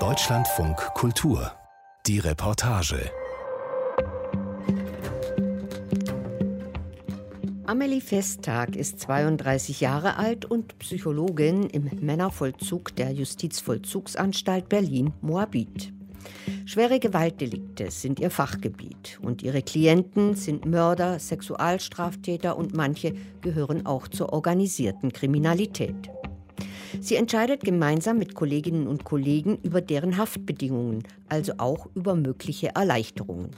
Deutschlandfunk 0.00 0.76
Kultur. 0.94 1.52
Die 2.08 2.18
Reportage. 2.18 3.08
Amelie 7.66 8.00
Festtag 8.00 8.74
ist 8.74 8.98
32 8.98 9.80
Jahre 9.80 10.16
alt 10.16 10.44
und 10.44 10.76
Psychologin 10.80 11.70
im 11.70 11.88
Männervollzug 12.00 12.96
der 12.96 13.12
Justizvollzugsanstalt 13.12 14.68
Berlin-Moabit. 14.68 15.92
Schwere 16.64 16.98
Gewaltdelikte 16.98 17.92
sind 17.92 18.18
ihr 18.18 18.32
Fachgebiet 18.32 19.20
und 19.22 19.44
ihre 19.44 19.62
Klienten 19.62 20.34
sind 20.34 20.66
Mörder, 20.66 21.20
Sexualstraftäter 21.20 22.56
und 22.56 22.74
manche 22.74 23.14
gehören 23.40 23.86
auch 23.86 24.08
zur 24.08 24.32
organisierten 24.32 25.12
Kriminalität. 25.12 26.10
Sie 27.00 27.16
entscheidet 27.16 27.62
gemeinsam 27.62 28.18
mit 28.18 28.34
Kolleginnen 28.34 28.86
und 28.86 29.04
Kollegen 29.04 29.58
über 29.62 29.80
deren 29.80 30.16
Haftbedingungen, 30.16 31.02
also 31.28 31.54
auch 31.58 31.88
über 31.94 32.14
mögliche 32.14 32.74
Erleichterungen. 32.74 33.50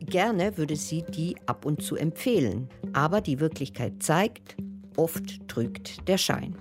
Gerne 0.00 0.56
würde 0.56 0.74
sie 0.74 1.02
die 1.02 1.36
ab 1.46 1.64
und 1.64 1.82
zu 1.82 1.94
empfehlen, 1.94 2.68
aber 2.92 3.20
die 3.20 3.38
Wirklichkeit 3.38 4.02
zeigt, 4.02 4.56
oft 4.96 5.46
trügt 5.46 6.08
der 6.08 6.18
Schein. 6.18 6.56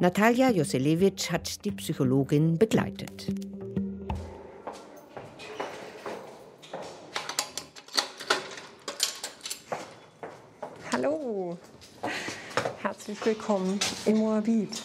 Natalia 0.00 0.50
Joselewitsch 0.50 1.30
hat 1.30 1.64
die 1.64 1.70
Psychologin 1.70 2.58
begleitet. 2.58 3.28
Hallo, 10.90 11.56
herzlich 12.82 13.24
willkommen 13.24 13.78
im 14.06 14.18
Moabit. 14.18 14.82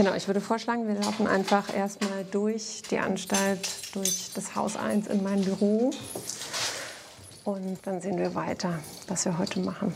Genau, 0.00 0.14
ich 0.14 0.26
würde 0.26 0.40
vorschlagen, 0.40 0.88
wir 0.88 0.94
laufen 0.94 1.26
einfach 1.26 1.76
erstmal 1.76 2.24
durch 2.24 2.80
die 2.90 2.98
Anstalt, 2.98 3.68
durch 3.92 4.30
das 4.34 4.56
Haus 4.56 4.74
1 4.78 5.08
in 5.08 5.22
mein 5.22 5.42
Büro. 5.42 5.90
Und 7.44 7.78
dann 7.82 8.00
sehen 8.00 8.16
wir 8.16 8.34
weiter, 8.34 8.78
was 9.08 9.26
wir 9.26 9.36
heute 9.36 9.60
machen. 9.60 9.92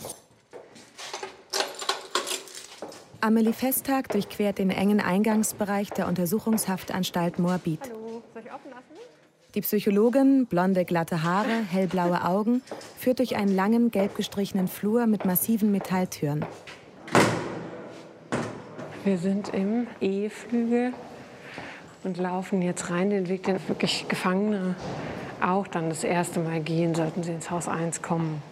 Amelie 3.22 3.54
Festtag 3.54 4.10
durchquert 4.10 4.58
den 4.58 4.68
engen 4.68 5.00
Eingangsbereich 5.00 5.88
der 5.88 6.06
Untersuchungshaftanstalt 6.06 7.38
Moabit. 7.38 7.80
Hallo, 7.84 8.22
soll 8.34 8.42
ich 8.44 8.52
offen 8.52 8.70
lassen? 8.72 9.00
Die 9.54 9.62
Psychologin, 9.62 10.44
blonde, 10.44 10.84
glatte 10.84 11.22
Haare, 11.22 11.64
hellblaue 11.70 12.26
Augen, 12.26 12.60
führt 12.98 13.20
durch 13.20 13.36
einen 13.36 13.56
langen, 13.56 13.90
gelb 13.90 14.16
gestrichenen 14.16 14.68
Flur 14.68 15.06
mit 15.06 15.24
massiven 15.24 15.72
Metalltüren. 15.72 16.44
Wir 19.04 19.18
sind 19.18 19.50
im 19.52 19.86
E-Flügel 20.00 20.94
und 22.04 22.16
laufen 22.16 22.62
jetzt 22.62 22.88
rein 22.88 23.10
den 23.10 23.28
Weg, 23.28 23.42
den 23.42 23.58
wirklich 23.68 24.08
Gefangene 24.08 24.76
auch 25.42 25.66
dann 25.66 25.90
das 25.90 26.04
erste 26.04 26.40
Mal 26.40 26.60
gehen, 26.60 26.94
sollten 26.94 27.22
sie 27.22 27.32
ins 27.32 27.50
Haus 27.50 27.68
1 27.68 28.00
kommen. 28.00 28.42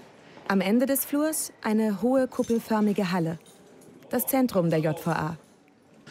Am 0.48 0.60
Ende 0.60 0.84
des 0.84 1.06
Flurs 1.06 1.54
eine 1.62 2.02
hohe 2.02 2.28
kuppelförmige 2.28 3.12
Halle. 3.12 3.38
Das 4.10 4.26
Zentrum 4.26 4.68
der 4.68 4.80
JVA. 4.80 5.38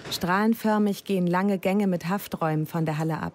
Strahlenförmig 0.09 1.03
gehen 1.03 1.27
lange 1.27 1.59
Gänge 1.59 1.85
mit 1.85 2.09
Hafträumen 2.09 2.65
von 2.65 2.87
der 2.87 2.97
Halle 2.97 3.19
ab. 3.19 3.33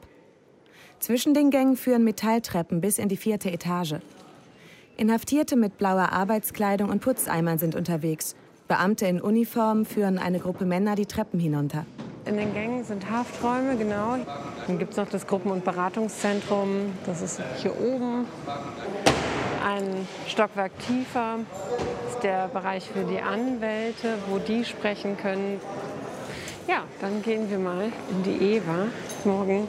Zwischen 0.99 1.35
den 1.35 1.53
Gängen 1.53 1.77
führen 1.77 2.03
Metalltreppen 2.03 2.81
bis 2.81 2.99
in 2.99 3.09
die 3.09 3.17
vierte 3.17 3.53
Etage. 3.53 3.95
Inhaftierte 4.97 5.55
mit 5.55 5.79
blauer 5.79 6.11
Arbeitskleidung 6.11 6.91
und 6.91 7.01
Putzeimern 7.01 7.59
sind 7.59 7.77
unterwegs 7.77 8.35
Beamte 8.69 9.07
in 9.07 9.21
Uniform 9.21 9.85
führen 9.85 10.19
eine 10.19 10.41
Gruppe 10.41 10.65
Männer 10.65 10.97
die 10.97 11.07
Treppen 11.07 11.39
hinunter. 11.39 11.87
In 12.25 12.37
den 12.37 12.53
Gängen 12.53 12.83
sind 12.83 13.09
Hafträume, 13.09 13.77
genau. 13.77 14.17
Dann 14.67 14.79
gibt 14.81 14.93
es 14.93 14.97
noch 14.97 15.09
das 15.09 15.29
Gruppen- 15.29 15.53
und 15.53 15.65
Beratungszentrum. 15.65 16.93
Das 17.07 17.23
ist 17.23 17.41
hier 17.63 17.79
oben. 17.81 18.27
Ein 19.65 20.09
Stockwerk 20.27 20.73
tiefer 20.81 21.37
ist 22.09 22.25
der 22.25 22.49
Bereich 22.49 22.89
für 22.89 23.05
die 23.05 23.21
Anwälte, 23.21 24.15
wo 24.29 24.39
die 24.39 24.65
sprechen 24.65 25.17
können. 25.17 25.61
Ja, 26.67 26.83
dann 27.01 27.23
gehen 27.23 27.49
wir 27.49 27.61
mal 27.61 27.93
in 28.11 28.23
die 28.25 28.57
EWA 28.57 28.89
morgen. 29.25 29.69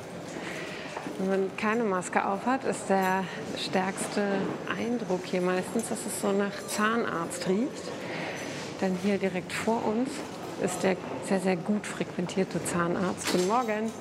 Wenn 1.20 1.30
man 1.30 1.58
keine 1.58 1.84
Maske 1.84 2.26
aufhat, 2.26 2.64
ist 2.64 2.90
der 2.90 3.24
stärkste 3.58 4.24
Eindruck 4.68 5.22
hier 5.26 5.42
meistens, 5.42 5.90
dass 5.90 6.00
es 6.08 6.22
so 6.22 6.32
nach 6.32 6.54
Zahnarzt 6.68 7.48
riecht. 7.48 7.84
Denn 8.82 8.96
hier 9.04 9.18
direkt 9.18 9.52
vor 9.52 9.84
uns 9.86 10.10
ist 10.64 10.84
der 10.84 10.96
sehr, 11.28 11.40
sehr 11.40 11.56
gut 11.56 11.86
frequentierte 11.86 12.64
Zahnarzt. 12.64 13.32
Guten 13.32 13.48
Morgen. 13.48 13.92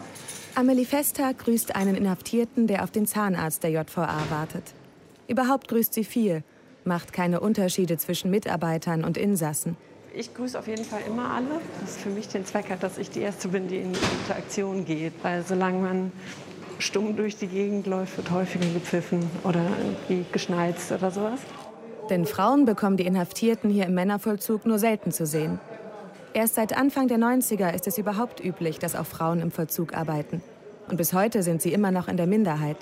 Amelie 0.54 0.84
Fester 0.84 1.32
grüßt 1.34 1.74
einen 1.74 1.94
Inhaftierten, 1.94 2.66
der 2.66 2.82
auf 2.82 2.90
den 2.90 3.06
Zahnarzt 3.06 3.62
der 3.62 3.70
JVA 3.70 4.18
wartet. 4.30 4.74
Überhaupt 5.28 5.68
grüßt 5.68 5.92
sie 5.92 6.04
viel, 6.04 6.44
macht 6.84 7.12
keine 7.12 7.40
Unterschiede 7.40 7.98
zwischen 7.98 8.30
Mitarbeitern 8.30 9.04
und 9.04 9.16
Insassen. 9.16 9.76
Ich 10.14 10.32
grüße 10.32 10.58
auf 10.58 10.66
jeden 10.66 10.84
Fall 10.84 11.02
immer 11.06 11.30
alle. 11.30 11.60
Das 11.82 11.96
für 11.96 12.08
mich 12.08 12.28
den 12.28 12.46
Zweck 12.46 12.70
hat, 12.70 12.82
dass 12.82 12.96
ich 12.96 13.10
die 13.10 13.20
Erste 13.20 13.48
bin, 13.48 13.68
die 13.68 13.76
in 13.76 13.92
Interaktion 14.22 14.86
geht. 14.86 15.12
Weil 15.22 15.44
solange 15.44 15.78
man 15.78 16.12
stumm 16.78 17.16
durch 17.16 17.36
die 17.36 17.48
Gegend 17.48 17.86
läuft, 17.86 18.16
wird 18.16 18.30
häufiger 18.30 18.72
gepfiffen 18.72 19.28
oder 19.44 19.60
irgendwie 19.62 20.24
geschnalzt 20.32 20.90
oder 20.92 21.10
sowas. 21.10 21.40
Denn 22.10 22.26
Frauen 22.26 22.64
bekommen 22.64 22.96
die 22.96 23.06
Inhaftierten 23.06 23.68
hier 23.68 23.86
im 23.86 23.94
Männervollzug 23.94 24.64
nur 24.66 24.78
selten 24.78 25.10
zu 25.10 25.26
sehen. 25.26 25.58
Erst 26.32 26.54
seit 26.54 26.76
Anfang 26.76 27.08
der 27.08 27.18
90er 27.18 27.74
ist 27.74 27.86
es 27.86 27.98
überhaupt 27.98 28.44
üblich, 28.44 28.78
dass 28.78 28.94
auch 28.94 29.06
Frauen 29.06 29.40
im 29.40 29.50
Vollzug 29.50 29.96
arbeiten. 29.96 30.42
Und 30.88 30.98
bis 30.98 31.12
heute 31.12 31.42
sind 31.42 31.62
sie 31.62 31.72
immer 31.72 31.90
noch 31.90 32.08
in 32.08 32.16
der 32.16 32.26
Minderheit. 32.26 32.76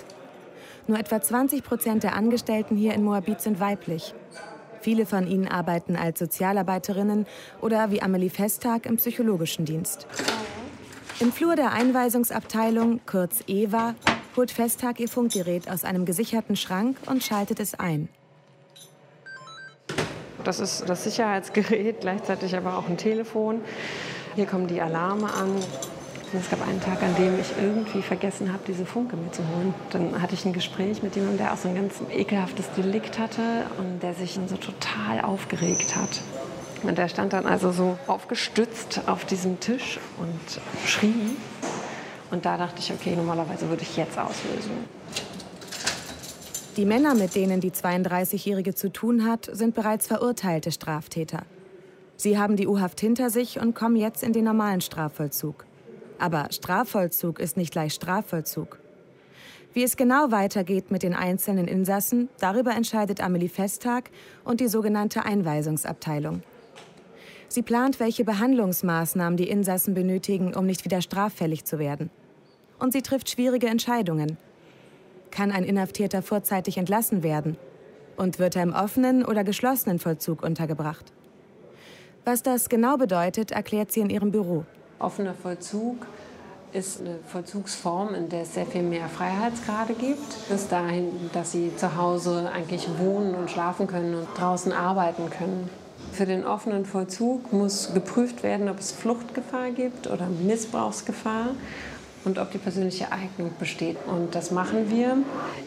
Nur 0.87 0.99
etwa 0.99 1.23
20 1.23 1.63
Prozent 1.63 2.03
der 2.03 2.15
Angestellten 2.15 2.77
hier 2.77 2.93
in 2.93 3.03
Moabit 3.03 3.41
sind 3.41 3.61
weiblich. 3.61 4.15
Viele 4.81 5.07
von 5.07 5.27
ihnen 5.27 5.49
arbeiten 5.49 5.97
als 5.97 6.19
Sozialarbeiterinnen 6.19 7.27
oder 7.63 7.91
wie 7.91 8.03
Amelie 8.03 8.29
Festtag 8.29 8.85
im 8.85 8.97
psychologischen 8.97 9.65
Dienst. 9.65 10.07
Im 11.21 11.33
Flur 11.33 11.57
der 11.57 11.73
Einweisungsabteilung, 11.73 13.01
kurz 13.07 13.45
EWA, 13.47 13.95
holt 14.37 14.51
Festtag 14.51 15.01
ihr 15.01 15.09
Funkgerät 15.09 15.71
aus 15.71 15.85
einem 15.85 16.05
gesicherten 16.05 16.57
Schrank 16.57 16.99
und 17.07 17.23
schaltet 17.23 17.61
es 17.61 17.79
ein. 17.79 18.09
Das 20.45 20.61
ist 20.61 20.89
das 20.89 21.05
Sicherheitsgerät, 21.05 22.03
gleichzeitig 22.03 22.55
aber 22.57 22.79
auch 22.79 22.89
ein 22.89 22.97
Telefon. 22.99 23.63
Hier 24.35 24.47
kommen 24.47 24.67
die 24.67 24.81
Alarme 24.81 25.33
an. 25.33 25.51
Es 26.39 26.51
gab 26.51 26.67
einen 26.67 26.81
Tag, 26.81 27.01
an 27.03 27.15
dem 27.15 27.39
ich 27.39 27.47
irgendwie 27.63 28.03
vergessen 28.03 28.53
habe, 28.53 28.65
diese 28.67 28.85
Funke 28.85 29.17
mitzuholen. 29.17 29.73
Dann 29.91 30.21
hatte 30.21 30.35
ich 30.35 30.45
ein 30.45 30.53
Gespräch 30.53 31.03
mit 31.03 31.15
jemandem, 31.15 31.39
der 31.39 31.53
auch 31.53 31.57
so 31.57 31.69
ein 31.69 31.77
ganz 31.77 31.95
ekelhaftes 32.11 32.71
Delikt 32.73 33.19
hatte 33.21 33.43
und 33.79 34.03
der 34.03 34.15
sich 34.15 34.39
so 34.49 34.57
total 34.57 35.21
aufgeregt 35.23 35.95
hat. 35.95 36.21
Und 36.83 36.99
der 36.99 37.09
stand 37.09 37.33
dann 37.33 37.47
also 37.47 37.71
so 37.71 37.97
aufgestützt 38.09 39.03
auf 39.07 39.25
diesem 39.25 39.61
Tisch 39.61 40.01
und 40.19 40.61
schrie. 40.87 41.37
Und 42.31 42.45
da 42.45 42.59
dachte 42.59 42.81
ich, 42.81 42.93
okay, 42.93 43.15
normalerweise 43.17 43.69
würde 43.69 43.83
ich 43.83 43.97
jetzt 43.97 44.19
auslösen. 44.19 44.73
Die 46.77 46.87
Männer, 46.87 47.15
mit 47.15 47.37
denen 47.37 47.61
die 47.61 47.71
32-Jährige 47.71 48.75
zu 48.75 48.91
tun 48.91 49.25
hat, 49.25 49.49
sind 49.53 49.77
bereits 49.77 50.09
verurteilte 50.09 50.73
Straftäter. 50.73 51.45
Sie 52.17 52.37
haben 52.37 52.57
die 52.57 52.67
U-Haft 52.67 53.01
hinter 53.01 53.31
sich 53.31 53.61
und 53.61 53.77
kommen 53.77 53.95
jetzt 53.95 54.25
in 54.25 54.33
den 54.33 54.45
normalen 54.45 54.81
Strafvollzug. 54.81 55.67
Aber 56.19 56.49
Strafvollzug 56.51 57.39
ist 57.39 57.57
nicht 57.57 57.71
gleich 57.71 57.95
Strafvollzug. 57.95 58.81
Wie 59.73 59.85
es 59.85 59.97
genau 59.97 60.33
weitergeht 60.33 60.91
mit 60.91 61.05
den 61.05 61.15
einzelnen 61.15 61.69
Insassen, 61.69 62.29
darüber 62.41 62.73
entscheidet 62.73 63.21
Amelie 63.21 63.49
Festtag 63.49 64.11
und 64.43 64.61
die 64.61 64.69
sogenannte 64.69 65.25
Einweisungsabteilung. 65.25 66.43
Sie 67.47 67.63
plant, 67.63 68.01
welche 68.01 68.25
Behandlungsmaßnahmen 68.25 69.37
die 69.37 69.49
Insassen 69.49 69.95
benötigen, 69.95 70.55
um 70.55 70.67
nicht 70.67 70.85
wieder 70.85 71.03
straffällig 71.03 71.65
zu 71.65 71.79
werden. 71.79 72.11
Und 72.81 72.93
sie 72.93 73.03
trifft 73.03 73.31
schwierige 73.31 73.69
Entscheidungen, 73.69 74.39
kann 75.35 75.51
ein 75.51 75.65
Inhaftierter 75.65 76.23
vorzeitig 76.23 76.79
entlassen 76.79 77.23
werden 77.23 77.57
und 78.17 78.39
wird 78.39 78.57
er 78.57 78.63
im 78.63 78.73
offenen 78.73 79.25
oder 79.25 79.45
geschlossenen 79.45 79.99
Vollzug 79.99 80.43
untergebracht. 80.43 81.13
Was 82.25 82.43
das 82.43 82.69
genau 82.69 82.97
bedeutet, 82.97 83.51
erklärt 83.51 83.93
sie 83.93 84.01
in 84.01 84.11
ihrem 84.11 84.31
Büro. 84.31 84.65
Offener 84.99 85.35
Vollzug 85.35 86.07
ist 86.73 87.01
eine 87.01 87.19
Vollzugsform, 87.27 88.15
in 88.15 88.29
der 88.29 88.43
es 88.43 88.55
sehr 88.55 88.67
viel 88.67 88.83
mehr 88.83 89.09
Freiheitsgrade 89.09 89.95
gibt. 89.95 90.49
Bis 90.49 90.69
dahin, 90.69 91.11
dass 91.33 91.53
sie 91.53 91.71
zu 91.77 91.97
Hause 91.97 92.51
eigentlich 92.53 92.89
wohnen 92.99 93.35
und 93.35 93.51
schlafen 93.51 93.87
können 93.87 94.15
und 94.15 94.29
draußen 94.37 94.73
arbeiten 94.73 95.31
können. 95.31 95.69
Für 96.13 96.27
den 96.27 96.45
offenen 96.45 96.85
Vollzug 96.85 97.53
muss 97.53 97.93
geprüft 97.93 98.43
werden, 98.43 98.69
ob 98.69 98.79
es 98.79 98.93
Fluchtgefahr 98.93 99.71
gibt 99.71 100.07
oder 100.07 100.27
Missbrauchsgefahr 100.27 101.51
und 102.25 102.39
ob 102.39 102.51
die 102.51 102.59
persönliche 102.59 103.13
Eignung 103.13 103.51
besteht. 103.59 103.97
Und 104.07 104.35
das 104.35 104.51
machen 104.51 104.91
wir, 104.91 105.17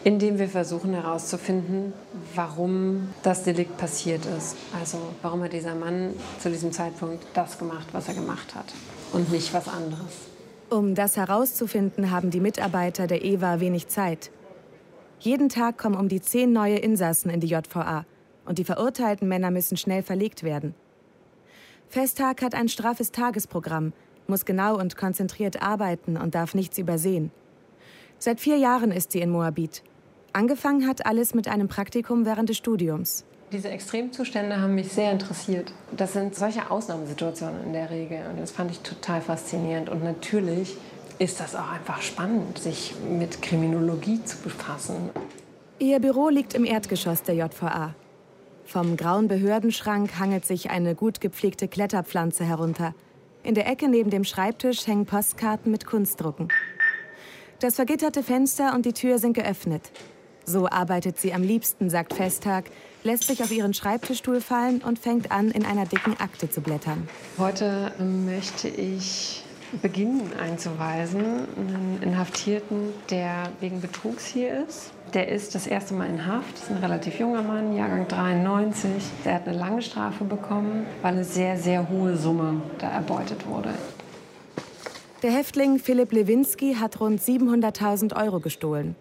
indem 0.04 0.38
wir 0.38 0.48
versuchen 0.48 0.92
herauszufinden, 0.94 1.92
warum 2.34 3.08
das 3.22 3.44
Delikt 3.44 3.76
passiert 3.78 4.26
ist. 4.36 4.56
Also 4.78 4.98
warum 5.22 5.42
hat 5.42 5.52
dieser 5.52 5.74
Mann 5.74 6.14
zu 6.40 6.50
diesem 6.50 6.72
Zeitpunkt 6.72 7.24
das 7.34 7.58
gemacht, 7.58 7.86
was 7.92 8.08
er 8.08 8.14
gemacht 8.14 8.54
hat. 8.54 8.66
und 9.12 9.32
nicht 9.32 9.52
was 9.54 9.68
anderes. 9.68 10.28
Um 10.70 10.94
das 10.94 11.16
herauszufinden, 11.16 12.10
haben 12.10 12.30
die 12.30 12.40
Mitarbeiter 12.40 13.06
der 13.06 13.24
EWA 13.24 13.60
wenig 13.60 13.88
Zeit. 13.88 14.30
Jeden 15.18 15.48
Tag 15.48 15.78
kommen 15.78 15.96
um 15.96 16.08
die 16.08 16.20
zehn 16.20 16.52
neue 16.52 16.76
Insassen 16.76 17.30
in 17.30 17.40
die 17.40 17.46
JVA 17.48 18.04
und 18.44 18.58
die 18.58 18.64
verurteilten 18.64 19.26
Männer 19.28 19.50
müssen 19.50 19.76
schnell 19.76 20.02
verlegt 20.02 20.42
werden. 20.42 20.74
Festtag 21.88 22.42
hat 22.42 22.54
ein 22.54 22.68
straffes 22.68 23.12
Tagesprogramm, 23.12 23.94
muss 24.28 24.44
genau 24.44 24.78
und 24.78 24.96
konzentriert 24.96 25.62
arbeiten 25.62 26.18
und 26.18 26.34
darf 26.34 26.54
nichts 26.54 26.76
übersehen. 26.76 27.30
Seit 28.18 28.40
vier 28.40 28.58
Jahren 28.58 28.92
ist 28.92 29.12
sie 29.12 29.20
in 29.20 29.30
Moabit. 29.30 29.82
Angefangen 30.34 30.86
hat 30.86 31.06
alles 31.06 31.34
mit 31.34 31.48
einem 31.48 31.68
Praktikum 31.68 32.26
während 32.26 32.50
des 32.50 32.58
Studiums. 32.58 33.24
Diese 33.50 33.70
Extremzustände 33.70 34.60
haben 34.60 34.74
mich 34.74 34.92
sehr 34.92 35.10
interessiert. 35.10 35.72
Das 35.96 36.12
sind 36.12 36.34
solche 36.34 36.70
Ausnahmesituationen 36.70 37.64
in 37.64 37.72
der 37.72 37.88
Regel 37.88 38.26
und 38.30 38.38
das 38.38 38.50
fand 38.50 38.70
ich 38.70 38.80
total 38.80 39.22
faszinierend. 39.22 39.88
Und 39.88 40.04
natürlich 40.04 40.76
ist 41.18 41.40
das 41.40 41.56
auch 41.56 41.70
einfach 41.70 42.02
spannend, 42.02 42.58
sich 42.58 42.94
mit 43.08 43.40
Kriminologie 43.40 44.22
zu 44.24 44.36
befassen. 44.38 45.08
Ihr 45.78 46.00
Büro 46.00 46.28
liegt 46.28 46.52
im 46.52 46.66
Erdgeschoss 46.66 47.22
der 47.22 47.36
JVA. 47.36 47.94
Vom 48.66 48.98
grauen 48.98 49.28
Behördenschrank 49.28 50.18
hangelt 50.18 50.44
sich 50.44 50.68
eine 50.68 50.94
gut 50.94 51.22
gepflegte 51.22 51.68
Kletterpflanze 51.68 52.44
herunter. 52.44 52.94
In 53.42 53.54
der 53.54 53.66
Ecke 53.66 53.88
neben 53.88 54.10
dem 54.10 54.24
Schreibtisch 54.24 54.86
hängen 54.86 55.06
Postkarten 55.06 55.70
mit 55.70 55.86
Kunstdrucken. 55.86 56.48
Das 57.60 57.76
vergitterte 57.76 58.22
Fenster 58.22 58.74
und 58.74 58.86
die 58.86 58.92
Tür 58.92 59.18
sind 59.18 59.32
geöffnet. 59.32 59.90
So 60.44 60.68
arbeitet 60.68 61.18
sie 61.18 61.34
am 61.34 61.42
liebsten, 61.42 61.90
sagt 61.90 62.14
Festtag, 62.14 62.66
lässt 63.04 63.24
sich 63.24 63.42
auf 63.42 63.50
ihren 63.50 63.74
Schreibtischstuhl 63.74 64.40
fallen 64.40 64.80
und 64.80 64.98
fängt 64.98 65.30
an, 65.30 65.50
in 65.50 65.64
einer 65.64 65.84
dicken 65.84 66.16
Akte 66.18 66.50
zu 66.50 66.60
blättern. 66.60 67.08
Heute 67.36 67.92
möchte 67.98 68.68
ich 68.68 69.44
beginnen 69.82 70.32
einzuweisen, 70.40 71.20
einen 71.56 71.98
Inhaftierten, 72.02 72.92
der 73.10 73.50
wegen 73.60 73.80
Betrugs 73.80 74.26
hier 74.26 74.64
ist. 74.66 74.92
Der 75.14 75.28
ist 75.28 75.54
das 75.54 75.66
erste 75.66 75.94
Mal 75.94 76.08
in 76.08 76.26
Haft. 76.26 76.54
Das 76.54 76.64
ist 76.64 76.70
ein 76.70 76.78
relativ 76.78 77.18
junger 77.18 77.42
Mann, 77.42 77.74
Jahrgang 77.76 78.06
93. 78.08 78.90
Der 79.24 79.34
hat 79.34 79.48
eine 79.48 79.56
lange 79.56 79.82
Strafe 79.82 80.24
bekommen, 80.24 80.86
weil 81.02 81.14
eine 81.14 81.24
sehr, 81.24 81.56
sehr 81.56 81.88
hohe 81.88 82.16
Summe 82.16 82.60
da 82.78 82.90
erbeutet 82.90 83.46
wurde. 83.46 83.70
Der 85.22 85.32
Häftling 85.32 85.78
Philipp 85.78 86.12
Lewinsky 86.12 86.74
hat 86.74 87.00
rund 87.00 87.20
700.000 87.20 88.22
Euro 88.22 88.40
gestohlen. 88.40 88.96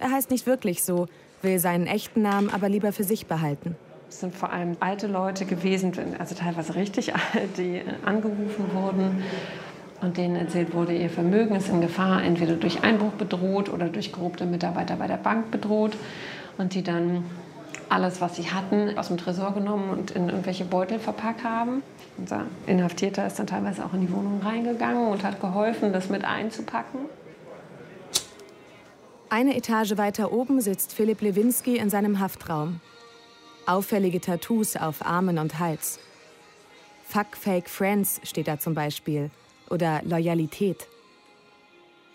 Er 0.00 0.10
heißt 0.10 0.30
nicht 0.30 0.46
wirklich 0.46 0.82
so, 0.82 1.06
will 1.42 1.58
seinen 1.58 1.86
echten 1.86 2.22
Namen 2.22 2.50
aber 2.50 2.68
lieber 2.68 2.92
für 2.92 3.04
sich 3.04 3.26
behalten. 3.26 3.76
Es 4.08 4.20
sind 4.20 4.34
vor 4.34 4.50
allem 4.50 4.76
alte 4.80 5.06
Leute 5.06 5.44
gewesen, 5.44 5.92
also 6.18 6.34
teilweise 6.34 6.76
richtig 6.76 7.14
alt, 7.34 7.58
die 7.58 7.82
angerufen 8.04 8.64
wurden 8.72 9.22
und 10.00 10.16
denen 10.16 10.36
erzählt 10.36 10.74
wurde, 10.74 10.94
ihr 10.94 11.10
Vermögen 11.10 11.56
ist 11.56 11.68
in 11.68 11.80
Gefahr, 11.80 12.22
entweder 12.22 12.54
durch 12.54 12.82
Einbruch 12.84 13.12
bedroht 13.12 13.68
oder 13.68 13.88
durch 13.88 14.12
korrupte 14.12 14.46
Mitarbeiter 14.46 14.96
bei 14.96 15.06
der 15.06 15.16
Bank 15.16 15.50
bedroht. 15.50 15.96
Und 16.56 16.74
die 16.74 16.82
dann 16.82 17.24
alles, 17.88 18.20
was 18.20 18.36
sie 18.36 18.50
hatten, 18.50 18.96
aus 18.98 19.08
dem 19.08 19.16
Tresor 19.16 19.54
genommen 19.54 19.90
und 19.90 20.10
in 20.10 20.28
irgendwelche 20.28 20.64
Beutel 20.64 20.98
verpackt 20.98 21.42
haben. 21.44 21.82
Unser 22.16 22.44
Inhaftierter 22.66 23.26
ist 23.26 23.38
dann 23.38 23.46
teilweise 23.46 23.84
auch 23.84 23.94
in 23.94 24.02
die 24.02 24.12
Wohnung 24.12 24.40
reingegangen 24.42 25.08
und 25.08 25.22
hat 25.24 25.40
geholfen, 25.40 25.92
das 25.92 26.08
mit 26.08 26.24
einzupacken. 26.24 27.00
Eine 29.30 29.56
Etage 29.56 29.96
weiter 29.96 30.32
oben 30.32 30.60
sitzt 30.60 30.92
Philipp 30.92 31.20
Lewinsky 31.20 31.76
in 31.76 31.90
seinem 31.90 32.18
Haftraum. 32.18 32.80
Auffällige 33.66 34.20
Tattoos 34.20 34.76
auf 34.76 35.04
Armen 35.04 35.38
und 35.38 35.58
Hals. 35.58 35.98
Fuck 37.04 37.36
Fake 37.36 37.68
Friends 37.68 38.20
steht 38.24 38.48
da 38.48 38.58
zum 38.58 38.74
Beispiel 38.74 39.30
oder 39.70 40.02
Loyalität. 40.04 40.86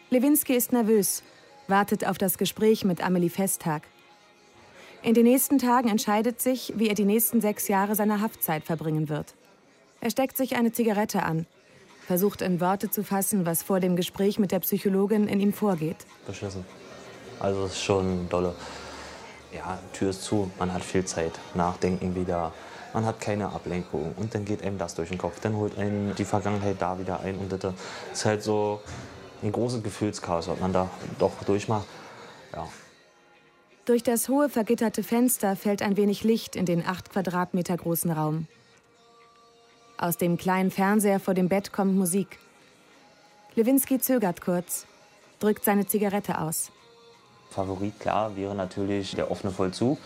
Lewinsky 0.09 0.53
ist 0.53 0.71
nervös, 0.71 1.23
wartet 1.67 2.05
auf 2.05 2.17
das 2.17 2.37
Gespräch 2.37 2.85
mit 2.85 3.03
Amelie 3.03 3.29
Festtag. 3.29 3.83
In 5.01 5.13
den 5.13 5.23
nächsten 5.23 5.57
Tagen 5.57 5.89
entscheidet 5.89 6.41
sich, 6.41 6.73
wie 6.77 6.87
er 6.87 6.95
die 6.95 7.03
nächsten 7.03 7.41
sechs 7.41 7.67
Jahre 7.67 7.95
seiner 7.95 8.21
Haftzeit 8.21 8.63
verbringen 8.63 9.09
wird. 9.09 9.33
Er 9.99 10.09
steckt 10.09 10.37
sich 10.37 10.55
eine 10.55 10.71
Zigarette 10.71 11.23
an, 11.23 11.45
versucht 12.05 12.41
in 12.41 12.61
Worte 12.61 12.89
zu 12.89 13.03
fassen, 13.03 13.45
was 13.45 13.63
vor 13.63 13.79
dem 13.79 13.95
Gespräch 13.95 14.39
mit 14.39 14.51
der 14.51 14.59
Psychologin 14.59 15.27
in 15.27 15.39
ihm 15.39 15.53
vorgeht. 15.53 15.97
Beschissen. 16.27 16.65
Also 17.39 17.65
es 17.65 17.73
ist 17.73 17.83
schon 17.83 18.29
dolle. 18.29 18.55
Ja, 19.53 19.79
Tür 19.93 20.11
ist 20.11 20.23
zu, 20.23 20.49
man 20.57 20.73
hat 20.73 20.83
viel 20.83 21.05
Zeit, 21.05 21.33
nachdenken 21.53 22.15
wieder, 22.15 22.53
man 22.93 23.05
hat 23.05 23.19
keine 23.19 23.51
Ablenkung 23.51 24.13
und 24.17 24.33
dann 24.35 24.45
geht 24.45 24.61
einem 24.61 24.77
das 24.77 24.95
durch 24.95 25.09
den 25.09 25.17
Kopf. 25.17 25.39
Dann 25.41 25.55
holt 25.55 25.77
einen 25.77 26.15
die 26.15 26.25
Vergangenheit 26.25 26.77
da 26.79 26.99
wieder 26.99 27.19
ein 27.19 27.37
und 27.37 27.51
das 27.51 27.73
ist 28.13 28.25
halt 28.25 28.43
so 28.43 28.81
ein 29.41 29.51
großes 29.51 29.83
Gefühlschaos, 29.83 30.47
was 30.47 30.59
man 30.59 30.71
da 30.71 30.89
doch 31.19 31.33
durchmacht. 31.45 31.87
Ja. 32.53 32.67
Durch 33.85 34.03
das 34.03 34.29
hohe 34.29 34.47
vergitterte 34.47 35.03
Fenster 35.03 35.55
fällt 35.55 35.81
ein 35.81 35.97
wenig 35.97 36.23
Licht 36.23 36.55
in 36.55 36.65
den 36.65 36.85
acht 36.85 37.09
Quadratmeter 37.09 37.75
großen 37.75 38.11
Raum. 38.11 38.47
Aus 39.97 40.17
dem 40.17 40.37
kleinen 40.37 40.71
Fernseher 40.71 41.19
vor 41.19 41.33
dem 41.33 41.49
Bett 41.49 41.73
kommt 41.73 41.95
Musik. 41.95 42.39
Lewinsky 43.55 43.99
zögert 43.99 44.41
kurz, 44.41 44.85
drückt 45.39 45.63
seine 45.63 45.85
Zigarette 45.85 46.39
aus. 46.39 46.71
Favorit, 47.49 47.99
klar, 47.99 48.35
wäre 48.35 48.55
natürlich 48.55 49.15
der 49.15 49.29
offene 49.29 49.53
Vollzug 49.53 49.99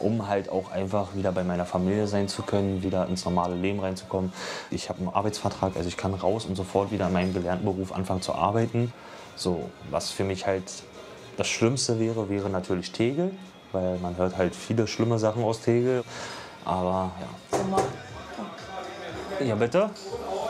um 0.00 0.28
halt 0.28 0.48
auch 0.48 0.70
einfach 0.70 1.14
wieder 1.14 1.32
bei 1.32 1.44
meiner 1.44 1.66
Familie 1.66 2.06
sein 2.06 2.28
zu 2.28 2.42
können, 2.42 2.82
wieder 2.82 3.06
ins 3.06 3.24
normale 3.24 3.54
Leben 3.54 3.80
reinzukommen. 3.80 4.32
Ich 4.70 4.88
habe 4.88 5.00
einen 5.00 5.08
Arbeitsvertrag, 5.08 5.76
also 5.76 5.88
ich 5.88 5.96
kann 5.96 6.14
raus 6.14 6.46
und 6.46 6.56
sofort 6.56 6.90
wieder 6.90 7.06
in 7.06 7.12
meinem 7.12 7.32
gelernten 7.32 7.64
Beruf 7.64 7.92
anfangen 7.92 8.22
zu 8.22 8.34
arbeiten. 8.34 8.92
So, 9.36 9.70
was 9.90 10.10
für 10.10 10.24
mich 10.24 10.46
halt 10.46 10.64
das 11.36 11.48
Schlimmste 11.48 11.98
wäre, 11.98 12.28
wäre 12.28 12.50
natürlich 12.50 12.92
Tegel, 12.92 13.32
weil 13.72 13.98
man 13.98 14.16
hört 14.16 14.36
halt 14.36 14.54
viele 14.54 14.86
schlimme 14.86 15.18
Sachen 15.18 15.42
aus 15.44 15.60
Tegel. 15.60 16.04
Aber 16.64 17.12
ja. 19.40 19.46
Ja, 19.46 19.54
bitte? 19.54 19.88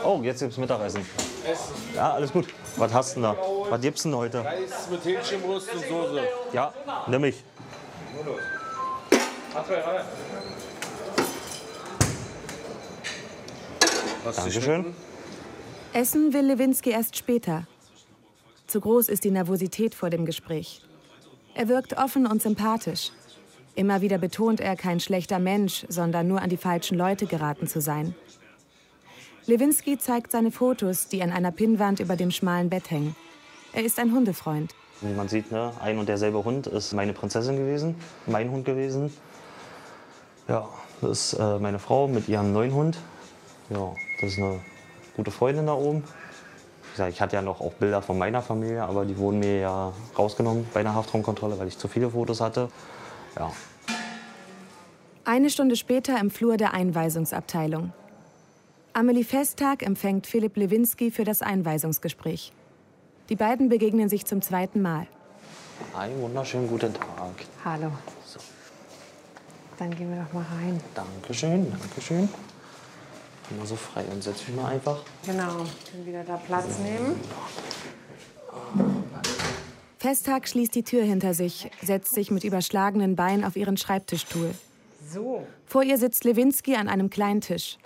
Oh, 0.03 0.19
jetzt 0.21 0.39
gibt's 0.39 0.57
Mittagessen. 0.57 1.05
Essen. 1.49 1.73
Ja, 1.95 2.13
alles 2.13 2.31
gut. 2.31 2.47
Was 2.75 2.93
hast 2.93 3.15
du 3.15 3.21
denn 3.21 3.23
da? 3.23 3.35
Was 3.69 3.81
gibt's 3.81 4.03
denn 4.03 4.15
heute? 4.15 4.43
Reis 4.43 4.87
mit 4.89 5.05
Hähnchenbrust 5.05 5.73
und 5.73 5.81
Soße. 5.87 6.23
Ja, 6.51 6.73
nimm 7.07 7.23
ich. 7.25 7.43
Dankeschön. 14.23 14.85
Essen 15.93 16.33
will 16.33 16.45
Lewinsky 16.45 16.91
erst 16.91 17.17
später. 17.17 17.67
Zu 18.67 18.79
groß 18.79 19.09
ist 19.09 19.25
die 19.25 19.31
Nervosität 19.31 19.93
vor 19.93 20.09
dem 20.09 20.25
Gespräch. 20.25 20.81
Er 21.53 21.67
wirkt 21.67 21.97
offen 21.97 22.25
und 22.25 22.41
sympathisch. 22.41 23.11
Immer 23.75 24.01
wieder 24.01 24.17
betont 24.17 24.61
er, 24.61 24.77
kein 24.77 25.01
schlechter 25.01 25.39
Mensch, 25.39 25.85
sondern 25.89 26.27
nur 26.27 26.41
an 26.41 26.49
die 26.49 26.57
falschen 26.57 26.97
Leute 26.97 27.25
geraten 27.25 27.67
zu 27.67 27.81
sein. 27.81 28.15
Lewinsky 29.47 29.97
zeigt 29.97 30.31
seine 30.31 30.51
Fotos, 30.51 31.07
die 31.07 31.21
an 31.23 31.31
einer 31.31 31.51
Pinnwand 31.51 31.99
über 31.99 32.15
dem 32.15 32.31
schmalen 32.31 32.69
Bett 32.69 32.89
hängen. 32.89 33.15
Er 33.73 33.83
ist 33.83 33.99
ein 33.99 34.13
Hundefreund. 34.13 34.73
Wie 35.01 35.13
man 35.13 35.27
sieht, 35.27 35.51
ne, 35.51 35.73
ein 35.81 35.97
und 35.97 36.07
derselbe 36.07 36.43
Hund 36.43 36.67
ist 36.67 36.93
meine 36.93 37.11
Prinzessin 37.11 37.57
gewesen, 37.57 37.95
mein 38.27 38.51
Hund 38.51 38.65
gewesen. 38.65 39.11
Ja, 40.47 40.67
das 41.01 41.33
ist 41.33 41.39
äh, 41.39 41.59
meine 41.59 41.79
Frau 41.79 42.07
mit 42.07 42.27
ihrem 42.27 42.53
neuen 42.53 42.73
Hund. 42.73 42.97
Ja, 43.69 43.93
das 44.19 44.31
ist 44.31 44.37
eine 44.37 44.59
gute 45.15 45.31
Freundin 45.31 45.67
da 45.67 45.73
oben. 45.73 46.03
Ich, 47.09 47.21
hatte 47.21 47.37
ja 47.37 47.41
noch 47.41 47.61
auch 47.61 47.71
Bilder 47.73 48.01
von 48.01 48.17
meiner 48.17 48.41
Familie, 48.41 48.83
aber 48.83 49.05
die 49.05 49.17
wurden 49.17 49.39
mir 49.39 49.59
ja 49.59 49.93
rausgenommen 50.17 50.67
bei 50.73 50.81
einer 50.81 50.93
Haftraumkontrolle, 50.93 51.57
weil 51.57 51.67
ich 51.69 51.77
zu 51.77 51.87
viele 51.87 52.09
Fotos 52.09 52.41
hatte. 52.41 52.69
Ja. 53.37 53.51
Eine 55.23 55.49
Stunde 55.49 55.77
später 55.77 56.19
im 56.19 56.29
Flur 56.29 56.57
der 56.57 56.73
Einweisungsabteilung. 56.73 57.93
Amelie 58.93 59.23
Festtag 59.23 59.83
empfängt 59.83 60.27
Philipp 60.27 60.57
Lewinsky 60.57 61.11
für 61.11 61.23
das 61.23 61.41
Einweisungsgespräch. 61.41 62.51
Die 63.29 63.37
beiden 63.37 63.69
begegnen 63.69 64.09
sich 64.09 64.25
zum 64.25 64.41
zweiten 64.41 64.81
Mal. 64.81 65.07
Einen 65.97 66.21
wunderschönen 66.21 66.67
guten 66.67 66.93
Tag. 66.93 67.07
Hallo. 67.63 67.91
Dann 69.81 69.95
gehen 69.95 70.11
wir 70.11 70.23
doch 70.23 70.31
mal 70.31 70.43
rein. 70.43 70.79
Dankeschön, 70.93 71.71
Dankeschön. 71.71 72.29
Immer 73.49 73.65
so 73.65 73.75
frei 73.75 74.03
und 74.11 74.21
setz 74.21 74.47
mich 74.47 74.55
mal 74.55 74.67
einfach. 74.67 75.01
Genau, 75.25 75.57
dann 75.57 76.05
wieder 76.05 76.23
da 76.23 76.37
Platz 76.37 76.77
nehmen. 76.77 77.19
Festtag 79.97 80.47
schließt 80.47 80.75
die 80.75 80.83
Tür 80.83 81.03
hinter 81.03 81.33
sich, 81.33 81.71
setzt 81.81 82.13
sich 82.13 82.29
mit 82.29 82.43
überschlagenen 82.43 83.15
Beinen 83.15 83.43
auf 83.43 83.55
ihren 83.55 83.75
Schreibtischstuhl. 83.75 84.53
So. 85.11 85.47
Vor 85.65 85.81
ihr 85.81 85.97
sitzt 85.97 86.25
Lewinsky 86.25 86.75
an 86.75 86.87
einem 86.87 87.09
kleinen 87.09 87.41
Tisch. 87.41 87.79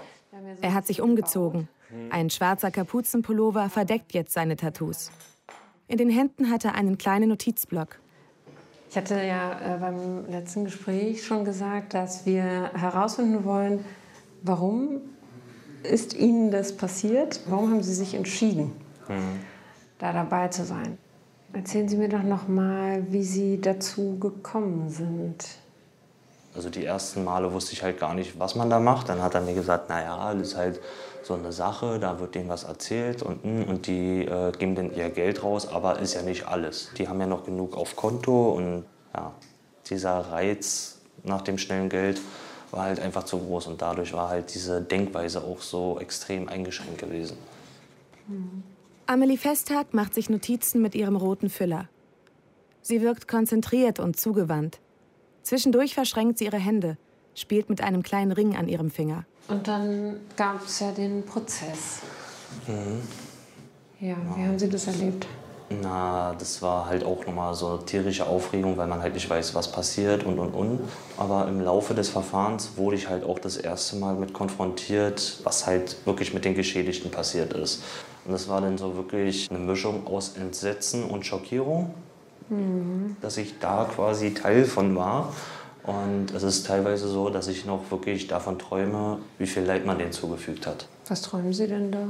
Er 0.59 0.73
hat 0.73 0.87
sich 0.87 0.99
umgezogen. 0.99 1.69
Ein 2.09 2.29
schwarzer 2.29 2.71
Kapuzenpullover 2.71 3.69
verdeckt 3.69 4.13
jetzt 4.13 4.33
seine 4.33 4.57
Tattoos. 4.57 5.11
In 5.87 5.97
den 5.97 6.09
Händen 6.09 6.51
hat 6.51 6.65
er 6.65 6.75
einen 6.75 6.97
kleinen 6.97 7.29
Notizblock. 7.29 7.99
Ich 8.95 8.97
hatte 8.97 9.21
ja 9.21 9.75
äh, 9.75 9.77
beim 9.77 10.25
letzten 10.29 10.63
Gespräch 10.63 11.25
schon 11.25 11.43
gesagt, 11.43 11.93
dass 11.93 12.25
wir 12.25 12.71
herausfinden 12.73 13.43
wollen, 13.43 13.83
warum 14.41 15.01
ist 15.83 16.13
Ihnen 16.13 16.49
das 16.49 16.77
passiert? 16.77 17.41
Warum 17.47 17.71
haben 17.71 17.83
Sie 17.83 17.93
sich 17.93 18.13
entschieden, 18.13 18.71
mhm. 19.09 19.41
da 19.99 20.13
dabei 20.13 20.47
zu 20.47 20.63
sein? 20.63 20.97
Erzählen 21.51 21.89
Sie 21.89 21.97
mir 21.97 22.07
doch 22.07 22.23
noch 22.23 22.47
mal, 22.47 23.05
wie 23.09 23.23
Sie 23.23 23.59
dazu 23.59 24.17
gekommen 24.17 24.89
sind. 24.89 25.45
Also 26.55 26.69
die 26.69 26.85
ersten 26.85 27.25
Male 27.25 27.51
wusste 27.51 27.73
ich 27.73 27.83
halt 27.83 27.99
gar 27.99 28.13
nicht, 28.13 28.39
was 28.39 28.55
man 28.55 28.69
da 28.69 28.79
macht. 28.79 29.09
Dann 29.09 29.21
hat 29.21 29.35
er 29.35 29.41
mir 29.41 29.55
gesagt, 29.55 29.89
naja, 29.89 30.33
das 30.33 30.51
ist 30.51 30.55
halt 30.55 30.79
so 31.25 31.33
eine 31.33 31.51
Sache, 31.51 31.99
da 31.99 32.19
wird 32.19 32.35
denen 32.35 32.49
was 32.49 32.63
erzählt 32.63 33.23
und, 33.23 33.43
hm, 33.43 33.63
und 33.63 33.87
die 33.87 34.25
äh, 34.25 34.51
geben 34.51 34.75
dann 34.75 34.95
ihr 34.95 35.09
Geld 35.09 35.43
raus, 35.43 35.67
aber 35.67 35.99
ist 35.99 36.13
ja 36.13 36.21
nicht 36.21 36.47
alles. 36.47 36.91
Die 36.97 37.07
haben 37.07 37.19
ja 37.19 37.27
noch 37.27 37.45
genug 37.45 37.75
auf 37.75 37.95
Konto 37.95 38.51
und 38.51 38.85
ja, 39.13 39.33
dieser 39.89 40.19
Reiz 40.19 40.99
nach 41.23 41.41
dem 41.41 41.57
schnellen 41.57 41.89
Geld 41.89 42.21
war 42.71 42.83
halt 42.83 42.99
einfach 42.99 43.23
zu 43.23 43.39
groß 43.39 43.67
und 43.67 43.81
dadurch 43.81 44.13
war 44.13 44.29
halt 44.29 44.53
diese 44.53 44.81
Denkweise 44.81 45.43
auch 45.43 45.61
so 45.61 45.99
extrem 45.99 46.47
eingeschränkt 46.47 46.99
gewesen. 46.99 47.37
Mhm. 48.27 48.63
Amelie 49.07 49.37
Festtag 49.37 49.93
macht 49.93 50.13
sich 50.13 50.29
Notizen 50.29 50.81
mit 50.81 50.95
ihrem 50.95 51.15
roten 51.15 51.49
Füller. 51.49 51.89
Sie 52.81 53.01
wirkt 53.01 53.27
konzentriert 53.27 53.99
und 53.99 54.19
zugewandt. 54.19 54.79
Zwischendurch 55.43 55.93
verschränkt 55.93 56.39
sie 56.39 56.45
ihre 56.45 56.57
Hände, 56.57 56.97
spielt 57.35 57.69
mit 57.69 57.81
einem 57.81 58.03
kleinen 58.03 58.31
Ring 58.31 58.55
an 58.55 58.67
ihrem 58.67 58.89
Finger. 58.89 59.25
Und 59.47 59.67
dann 59.67 60.17
gab 60.35 60.65
es 60.65 60.79
ja 60.79 60.91
den 60.91 61.23
Prozess. 61.23 62.01
Mhm. 62.67 63.01
Ja, 63.99 64.15
wie 64.35 64.43
haben 64.43 64.59
Sie 64.59 64.69
das 64.69 64.87
erlebt? 64.87 65.27
Na, 65.69 66.35
das 66.37 66.61
war 66.61 66.85
halt 66.85 67.03
auch 67.03 67.25
nochmal 67.25 67.55
so 67.55 67.77
tierische 67.77 68.27
Aufregung, 68.27 68.77
weil 68.77 68.87
man 68.87 69.01
halt 69.01 69.15
nicht 69.15 69.27
weiß, 69.29 69.55
was 69.55 69.71
passiert 69.71 70.23
und 70.23 70.37
und 70.37 70.53
und. 70.53 70.79
Aber 71.17 71.47
im 71.47 71.59
Laufe 71.59 71.95
des 71.95 72.09
Verfahrens 72.09 72.71
wurde 72.75 72.95
ich 72.95 73.09
halt 73.09 73.23
auch 73.23 73.39
das 73.39 73.57
erste 73.57 73.95
Mal 73.95 74.15
mit 74.15 74.33
konfrontiert, 74.33 75.39
was 75.43 75.65
halt 75.65 75.95
wirklich 76.05 76.33
mit 76.33 76.45
den 76.45 76.53
Geschädigten 76.53 77.09
passiert 77.09 77.53
ist. 77.53 77.83
Und 78.25 78.33
das 78.33 78.47
war 78.47 78.61
dann 78.61 78.77
so 78.77 78.95
wirklich 78.95 79.49
eine 79.49 79.59
Mischung 79.59 80.05
aus 80.05 80.33
Entsetzen 80.37 81.03
und 81.03 81.25
Schockierung, 81.25 81.93
mhm. 82.49 83.17
dass 83.21 83.37
ich 83.37 83.57
da 83.59 83.85
quasi 83.85 84.35
Teil 84.35 84.65
von 84.65 84.95
war. 84.95 85.33
Und 85.85 86.33
es 86.33 86.43
ist 86.43 86.65
teilweise 86.65 87.07
so, 87.07 87.29
dass 87.29 87.47
ich 87.47 87.65
noch 87.65 87.91
wirklich 87.91 88.27
davon 88.27 88.57
träume, 88.57 89.19
wie 89.37 89.45
viel 89.45 89.63
Leid 89.63 89.85
man 89.85 89.99
denen 89.99 90.11
zugefügt 90.11 90.65
hat. 90.65 90.87
Was 91.07 91.21
träumen 91.21 91.53
Sie 91.53 91.67
denn 91.67 91.91
da? 91.91 92.07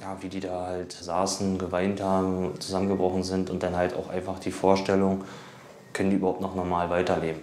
ja, 0.00 0.16
wie 0.20 0.28
die 0.28 0.40
da 0.40 0.66
halt 0.66 0.92
saßen, 0.92 1.58
geweint 1.58 2.00
haben, 2.00 2.60
zusammengebrochen 2.60 3.22
sind 3.22 3.50
und 3.50 3.62
dann 3.62 3.76
halt 3.76 3.94
auch 3.94 4.08
einfach 4.08 4.38
die 4.38 4.50
Vorstellung, 4.50 5.24
können 5.92 6.10
die 6.10 6.16
überhaupt 6.16 6.40
noch 6.40 6.54
normal 6.54 6.90
weiterleben. 6.90 7.40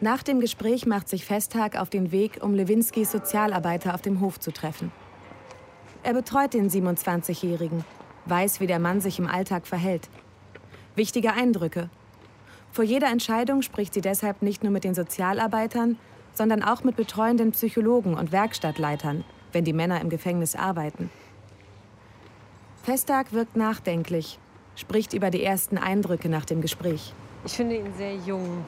Nach 0.00 0.22
dem 0.22 0.40
Gespräch 0.40 0.86
macht 0.86 1.08
sich 1.08 1.24
Festtag 1.24 1.78
auf 1.78 1.90
den 1.90 2.10
Weg, 2.10 2.42
um 2.42 2.54
Lewinskis 2.54 3.12
Sozialarbeiter 3.12 3.94
auf 3.94 4.00
dem 4.00 4.20
Hof 4.20 4.40
zu 4.40 4.50
treffen. 4.50 4.92
Er 6.02 6.14
betreut 6.14 6.54
den 6.54 6.70
27-Jährigen, 6.70 7.84
weiß, 8.24 8.60
wie 8.60 8.66
der 8.66 8.78
Mann 8.78 9.02
sich 9.02 9.18
im 9.18 9.26
Alltag 9.26 9.66
verhält. 9.66 10.08
Wichtige 10.94 11.34
Eindrücke. 11.34 11.90
Vor 12.72 12.84
jeder 12.84 13.08
Entscheidung 13.08 13.62
spricht 13.62 13.94
sie 13.94 14.00
deshalb 14.00 14.42
nicht 14.42 14.62
nur 14.62 14.72
mit 14.72 14.84
den 14.84 14.94
Sozialarbeitern, 14.94 15.98
sondern 16.32 16.62
auch 16.62 16.84
mit 16.84 16.96
betreuenden 16.96 17.52
Psychologen 17.52 18.14
und 18.14 18.32
Werkstattleitern, 18.32 19.24
wenn 19.52 19.64
die 19.64 19.72
Männer 19.72 20.00
im 20.00 20.08
Gefängnis 20.08 20.54
arbeiten. 20.54 21.10
Festag 22.82 23.32
wirkt 23.32 23.56
nachdenklich, 23.56 24.38
spricht 24.76 25.12
über 25.12 25.30
die 25.30 25.42
ersten 25.42 25.78
Eindrücke 25.78 26.28
nach 26.28 26.44
dem 26.44 26.60
Gespräch. 26.60 27.12
Ich 27.44 27.52
finde 27.52 27.76
ihn 27.76 27.92
sehr 27.96 28.14
jung. 28.14 28.64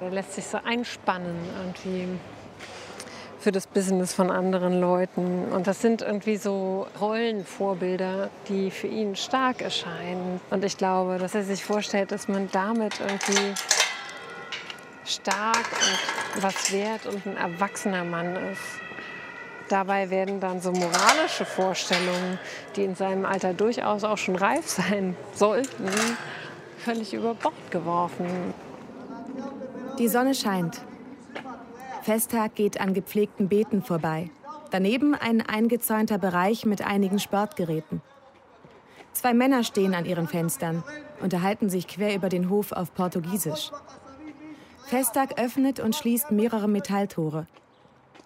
Er 0.00 0.10
lässt 0.10 0.34
sich 0.34 0.44
so 0.44 0.58
einspannen 0.64 1.36
irgendwie 1.58 2.08
für 3.42 3.50
das 3.50 3.66
Business 3.66 4.14
von 4.14 4.30
anderen 4.30 4.80
Leuten. 4.80 5.46
Und 5.50 5.66
das 5.66 5.82
sind 5.82 6.00
irgendwie 6.00 6.36
so 6.36 6.86
Rollenvorbilder, 7.00 8.30
die 8.48 8.70
für 8.70 8.86
ihn 8.86 9.16
stark 9.16 9.62
erscheinen. 9.62 10.40
Und 10.50 10.64
ich 10.64 10.78
glaube, 10.78 11.18
dass 11.18 11.34
er 11.34 11.42
sich 11.42 11.64
vorstellt, 11.64 12.12
dass 12.12 12.28
man 12.28 12.48
damit 12.52 13.00
irgendwie 13.00 13.54
stark 15.04 15.66
und 16.36 16.42
was 16.42 16.72
wert 16.72 17.06
und 17.06 17.26
ein 17.26 17.36
erwachsener 17.36 18.04
Mann 18.04 18.36
ist. 18.52 18.62
Dabei 19.68 20.10
werden 20.10 20.38
dann 20.38 20.60
so 20.60 20.70
moralische 20.70 21.44
Vorstellungen, 21.44 22.38
die 22.76 22.84
in 22.84 22.94
seinem 22.94 23.24
Alter 23.24 23.54
durchaus 23.54 24.04
auch 24.04 24.18
schon 24.18 24.36
reif 24.36 24.68
sein 24.68 25.16
sollten, 25.34 25.88
völlig 26.78 27.12
über 27.12 27.34
Bord 27.34 27.70
geworfen. 27.70 28.54
Die 29.98 30.08
Sonne 30.08 30.34
scheint. 30.34 30.80
Festtag 32.02 32.56
geht 32.56 32.80
an 32.80 32.94
gepflegten 32.94 33.48
Beeten 33.48 33.80
vorbei. 33.80 34.28
Daneben 34.72 35.14
ein 35.14 35.40
eingezäunter 35.40 36.18
Bereich 36.18 36.66
mit 36.66 36.84
einigen 36.84 37.20
Sportgeräten. 37.20 38.02
Zwei 39.12 39.34
Männer 39.34 39.62
stehen 39.62 39.94
an 39.94 40.04
ihren 40.04 40.26
Fenstern, 40.26 40.82
unterhalten 41.20 41.70
sich 41.70 41.86
quer 41.86 42.16
über 42.16 42.28
den 42.28 42.50
Hof 42.50 42.72
auf 42.72 42.92
Portugiesisch. 42.92 43.70
Festag 44.86 45.40
öffnet 45.40 45.78
und 45.78 45.94
schließt 45.94 46.32
mehrere 46.32 46.68
Metalltore. 46.68 47.46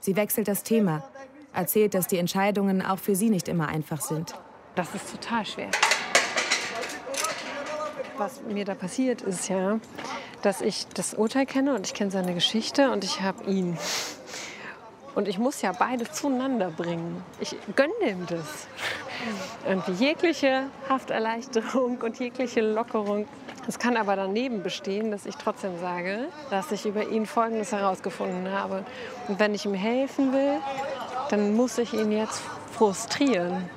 Sie 0.01 0.17
wechselt 0.17 0.49
das 0.49 0.63
Thema, 0.63 1.05
erzählt, 1.53 1.93
dass 1.93 2.07
die 2.07 2.19
Entscheidungen 2.19 2.81
auch 2.81 2.99
für 2.99 3.15
sie 3.15 3.29
nicht 3.29 3.47
immer 3.47 3.69
einfach 3.69 4.01
sind. 4.01 4.35
Das 4.75 4.95
ist 4.95 5.11
total 5.11 5.45
schwer. 5.45 5.71
Was 8.17 8.41
mir 8.43 8.65
da 8.65 8.75
passiert 8.75 9.21
ist 9.21 9.49
ja, 9.49 9.79
dass 10.47 10.61
ich 10.61 10.87
das 10.95 11.13
Urteil 11.15 11.45
kenne 11.45 11.75
und 11.75 11.89
ich 11.89 11.93
kenne 11.93 12.13
seine 12.13 12.33
Geschichte 12.33 12.93
und 12.93 13.03
ich 13.03 13.21
habe 13.21 13.43
ihn. 13.51 13.77
Und 15.17 15.27
ich 15.27 15.39
muss 15.39 15.61
ja 15.61 15.73
beide 15.73 16.09
zueinander 16.09 16.71
bringen. 16.71 17.21
Ich 17.41 17.57
gönne 17.75 17.93
ihm 18.07 18.27
das. 18.29 18.69
Irgendwie 19.67 20.05
jegliche 20.05 20.65
Hafterleichterung 20.89 21.99
und 22.01 22.21
jegliche 22.21 22.61
Lockerung 22.61 23.27
es 23.69 23.81
kann 23.81 23.97
aber 23.97 24.15
daneben 24.15 24.63
bestehen, 24.63 25.11
dass 25.11 25.27
ich 25.27 25.35
trotzdem 25.35 25.77
sage, 25.81 26.29
dass 26.51 26.71
ich 26.71 26.87
über 26.87 27.09
ihn 27.09 27.27
Folgendes 27.27 27.73
herausgefunden 27.73 28.53
habe. 28.53 28.85
Und 29.27 29.41
wenn 29.41 29.55
ich 29.55 29.65
ihm 29.65 29.75
helfen 29.75 30.33
will, 30.33 30.61
dann 31.31 31.57
muss 31.57 31.77
ich 31.79 31.93
ihn 31.93 32.13
jetzt 32.13 32.41
frustrieren. 32.71 33.69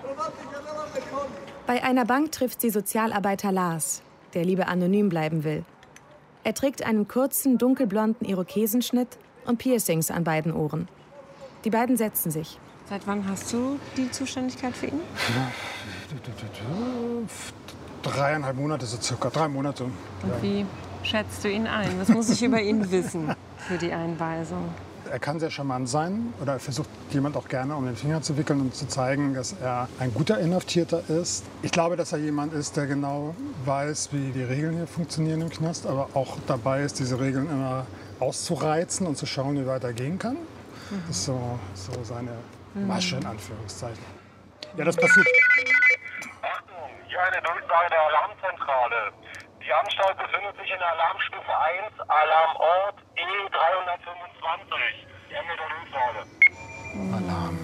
Bei 1.66 1.82
einer 1.82 2.06
Bank 2.06 2.32
trifft 2.32 2.62
sie 2.62 2.70
Sozialarbeiter 2.70 3.52
Lars, 3.52 4.04
der 4.36 4.46
lieber 4.46 4.68
anonym 4.68 5.10
bleiben 5.10 5.44
will. 5.44 5.66
Er 6.44 6.54
trägt 6.54 6.86
einen 6.86 7.08
kurzen, 7.08 7.58
dunkelblonden 7.58 8.28
Irokesenschnitt 8.28 9.18
und 9.46 9.58
Piercings 9.58 10.10
an 10.12 10.24
beiden 10.24 10.54
Ohren. 10.54 10.88
Die 11.66 11.70
beiden 11.70 11.98
setzen 11.98 12.32
sich. 12.32 12.60
Seit 12.90 13.06
wann 13.06 13.28
hast 13.30 13.52
du 13.54 13.78
die 13.98 14.10
Zuständigkeit 14.10 14.76
für 14.76 14.88
ihn? 14.88 15.02
dreieinhalb 18.02 18.56
Monate, 18.56 18.86
so 18.86 18.98
circa 19.02 19.30
drei 19.30 19.48
Monate. 19.48 19.84
Und 19.84 19.94
wie 20.42 20.66
schätzt 21.04 21.44
du 21.44 21.50
ihn 21.50 21.68
ein? 21.68 22.00
Was 22.00 22.08
muss 22.08 22.30
ich 22.30 22.42
über 22.42 22.62
ihn 22.62 22.90
wissen 22.90 23.36
für 23.58 23.78
die 23.78 23.92
Einweisung? 23.92 24.70
Er 25.12 25.20
kann 25.20 25.40
sehr 25.40 25.50
charmant 25.50 25.90
sein 25.90 26.34
oder 26.42 26.54
er 26.54 26.60
versucht 26.60 26.90
jemand 27.12 27.36
auch 27.38 27.48
gerne 27.48 27.76
um 27.76 27.86
den 27.86 27.96
Finger 27.96 28.22
zu 28.22 28.38
wickeln 28.38 28.62
und 28.62 28.76
zu 28.76 28.88
zeigen, 28.88 29.34
dass 29.34 29.54
er 29.62 29.88
ein 30.00 30.14
guter 30.14 30.40
Inhaftierter 30.40 31.02
ist. 31.10 31.46
Ich 31.62 31.72
glaube, 31.72 31.96
dass 31.96 32.12
er 32.12 32.20
jemand 32.20 32.54
ist, 32.54 32.78
der 32.78 32.86
genau 32.88 33.36
weiß, 33.66 34.10
wie 34.12 34.32
die 34.32 34.44
Regeln 34.44 34.76
hier 34.76 34.88
funktionieren 34.88 35.42
im 35.42 35.50
Knast, 35.50 35.88
aber 35.88 36.10
auch 36.14 36.38
dabei 36.48 36.82
ist, 36.82 37.00
diese 37.00 37.20
Regeln 37.20 37.50
immer 37.50 37.86
auszureizen 38.20 39.08
und 39.08 39.18
zu 39.18 39.26
schauen, 39.26 39.56
wie 39.56 39.68
weit 39.68 39.84
er 39.84 39.94
gehen 39.94 40.20
kann. 40.20 40.38
Das 41.08 41.18
ist 41.18 41.26
so, 41.26 41.60
so 41.74 42.04
seine 42.04 42.32
Masche 42.74 43.18
in 43.18 43.26
Anführungszeichen. 43.26 44.04
Ja, 44.78 44.86
das 44.86 44.96
passiert 44.96 45.28
hier 47.20 47.22
eine 47.24 47.42
Durchsage 47.42 47.90
der 47.90 48.02
Alarmzentrale. 48.02 49.12
Die 49.60 49.74
Anstalt 49.74 50.18
befindet 50.18 50.56
sich 50.58 50.72
in 50.72 50.82
Alarmstufe 50.82 51.52
1, 51.52 52.00
Alarmort 52.08 52.96
E325. 53.18 54.39
Ende 55.30 55.54
der 55.58 55.70
Durchsage. 55.70 56.20
Alarm. 57.14 57.58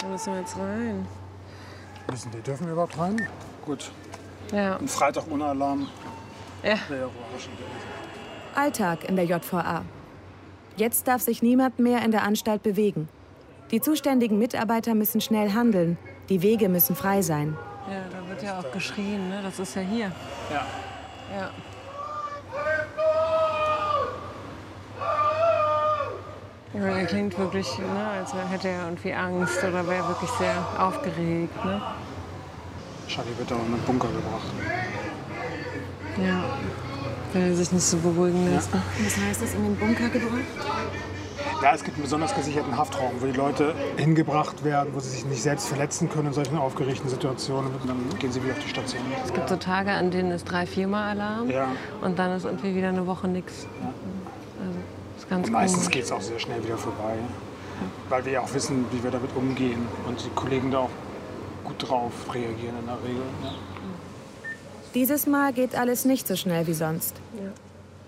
Da 0.00 0.06
müssen 0.08 0.32
wir 0.32 0.40
jetzt 0.40 0.56
rein. 0.58 1.06
Müssen 2.10 2.30
die, 2.30 2.40
dürfen 2.40 2.66
wir 2.66 2.72
überhaupt 2.72 2.98
rein? 2.98 3.28
Gut. 3.64 3.90
Ja. 4.52 4.76
Ein 4.76 4.88
Freitag 4.88 5.24
ohne 5.30 5.46
Alarm. 5.46 5.88
Ja. 6.62 6.76
Alltag 8.54 9.04
in 9.04 9.16
der 9.16 9.24
JVA. 9.24 9.84
Jetzt 10.76 11.08
darf 11.08 11.22
sich 11.22 11.42
niemand 11.42 11.78
mehr 11.78 12.02
in 12.04 12.10
der 12.10 12.22
Anstalt 12.22 12.62
bewegen. 12.62 13.08
Die 13.70 13.80
zuständigen 13.80 14.38
Mitarbeiter 14.38 14.94
müssen 14.94 15.20
schnell 15.20 15.52
handeln. 15.52 15.98
Die 16.28 16.42
Wege 16.42 16.68
müssen 16.68 16.94
frei 16.94 17.22
sein. 17.22 17.56
Ja, 17.90 18.04
da 18.10 18.28
wird 18.28 18.42
ja 18.42 18.58
auch 18.58 18.70
geschrien, 18.72 19.28
ne? 19.28 19.40
Das 19.42 19.58
ist 19.58 19.74
ja 19.74 19.82
hier. 19.82 20.12
Ja. 20.52 20.66
Ja. 21.34 21.50
Ja, 26.76 26.84
er 26.98 27.06
klingt 27.06 27.38
wirklich, 27.38 27.78
ne, 27.78 28.06
als 28.18 28.32
hätte 28.50 28.68
er 28.68 28.84
irgendwie 28.86 29.12
Angst 29.12 29.58
oder 29.64 29.86
wäre 29.88 30.06
wirklich 30.08 30.30
sehr 30.32 30.54
aufgeregt. 30.78 31.64
Ne? 31.64 31.80
Charlie 33.08 33.30
wird 33.38 33.52
auch 33.52 33.64
in 33.66 33.72
den 33.72 33.82
Bunker 33.86 34.08
gebracht. 34.08 34.52
Ja, 36.22 36.44
wenn 37.32 37.50
er 37.50 37.54
sich 37.54 37.72
nicht 37.72 37.84
so 37.84 37.96
beruhigen 37.98 38.50
lässt. 38.52 38.72
Ja. 38.74 38.82
Was 39.04 39.16
heißt 39.16 39.42
das, 39.42 39.54
in 39.54 39.64
den 39.64 39.76
Bunker 39.76 40.08
gebracht? 40.08 40.40
Ja, 41.62 41.72
es 41.74 41.82
gibt 41.82 41.96
einen 41.96 42.02
besonders 42.04 42.34
gesicherten 42.34 42.76
Haftraum, 42.76 43.12
wo 43.18 43.24
die 43.26 43.32
Leute 43.32 43.74
hingebracht 43.96 44.62
werden, 44.62 44.90
wo 44.94 45.00
sie 45.00 45.08
sich 45.08 45.24
nicht 45.24 45.42
selbst 45.42 45.68
verletzen 45.68 46.10
können 46.10 46.26
in 46.28 46.32
solchen 46.34 46.58
aufgeregten 46.58 47.08
Situationen. 47.08 47.70
Und 47.80 47.88
dann 47.88 47.96
gehen 48.18 48.30
sie 48.30 48.42
wieder 48.42 48.52
auf 48.52 48.58
die 48.62 48.68
Station. 48.68 49.00
Es 49.24 49.32
gibt 49.32 49.48
so 49.48 49.56
Tage, 49.56 49.90
an 49.92 50.10
denen 50.10 50.32
ist 50.32 50.44
drei, 50.44 50.66
viermal 50.66 51.12
Alarm 51.12 51.48
Ja. 51.48 51.68
und 52.02 52.18
dann 52.18 52.32
ist 52.32 52.44
irgendwie 52.44 52.74
wieder 52.74 52.88
eine 52.90 53.06
Woche 53.06 53.26
nichts. 53.28 53.66
Also, 53.80 53.94
ist 55.26 55.30
ganz 55.30 55.50
meistens 55.50 55.90
geht 55.90 56.04
es 56.04 56.12
auch 56.12 56.20
sehr 56.20 56.38
schnell 56.38 56.62
wieder 56.64 56.78
vorbei. 56.78 57.18
Weil 58.08 58.24
wir 58.24 58.32
ja 58.32 58.40
auch 58.40 58.54
wissen, 58.54 58.86
wie 58.90 59.02
wir 59.02 59.10
damit 59.10 59.34
umgehen. 59.34 59.86
Und 60.06 60.24
die 60.24 60.30
Kollegen 60.30 60.70
da 60.70 60.78
auch 60.78 60.90
gut 61.64 61.88
drauf 61.88 62.12
reagieren 62.32 62.78
in 62.80 62.86
der 62.86 62.98
Regel. 63.02 63.22
Ja. 63.42 63.50
Dieses 64.94 65.26
Mal 65.26 65.52
geht 65.52 65.74
alles 65.74 66.04
nicht 66.04 66.26
so 66.26 66.36
schnell 66.36 66.66
wie 66.66 66.72
sonst. 66.72 67.16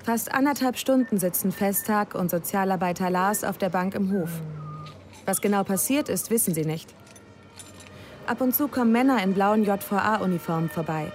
Fast 0.04 0.32
anderthalb 0.32 0.78
Stunden 0.78 1.18
sitzen 1.18 1.52
Festtag 1.52 2.14
und 2.14 2.30
Sozialarbeiter 2.30 3.10
Lars 3.10 3.44
auf 3.44 3.58
der 3.58 3.68
Bank 3.68 3.94
im 3.94 4.10
Hof. 4.12 4.30
Was 5.26 5.42
genau 5.42 5.64
passiert 5.64 6.08
ist, 6.08 6.30
wissen 6.30 6.54
sie 6.54 6.64
nicht. 6.64 6.94
Ab 8.26 8.40
und 8.40 8.54
zu 8.54 8.68
kommen 8.68 8.92
Männer 8.92 9.22
in 9.22 9.34
blauen 9.34 9.64
JVA-Uniformen 9.64 10.70
vorbei. 10.70 11.12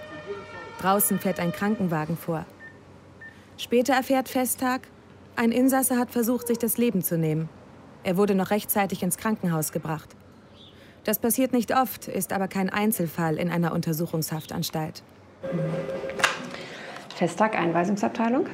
Draußen 0.80 1.18
fährt 1.18 1.40
ein 1.40 1.50
Krankenwagen 1.50 2.16
vor. 2.16 2.44
Später 3.56 3.94
erfährt 3.94 4.28
Festtag, 4.28 4.82
ein 5.36 5.52
Insasse 5.52 5.98
hat 5.98 6.10
versucht, 6.10 6.46
sich 6.46 6.58
das 6.58 6.78
Leben 6.78 7.02
zu 7.02 7.18
nehmen. 7.18 7.48
Er 8.02 8.16
wurde 8.16 8.34
noch 8.34 8.50
rechtzeitig 8.50 9.02
ins 9.02 9.16
Krankenhaus 9.16 9.72
gebracht. 9.72 10.14
Das 11.04 11.18
passiert 11.18 11.52
nicht 11.52 11.76
oft, 11.76 12.08
ist 12.08 12.32
aber 12.32 12.48
kein 12.48 12.70
Einzelfall 12.70 13.36
in 13.36 13.50
einer 13.50 13.72
Untersuchungshaftanstalt. 13.72 15.02
Festtag, 17.14 17.56
Einweisungsabteilung. 17.56 18.46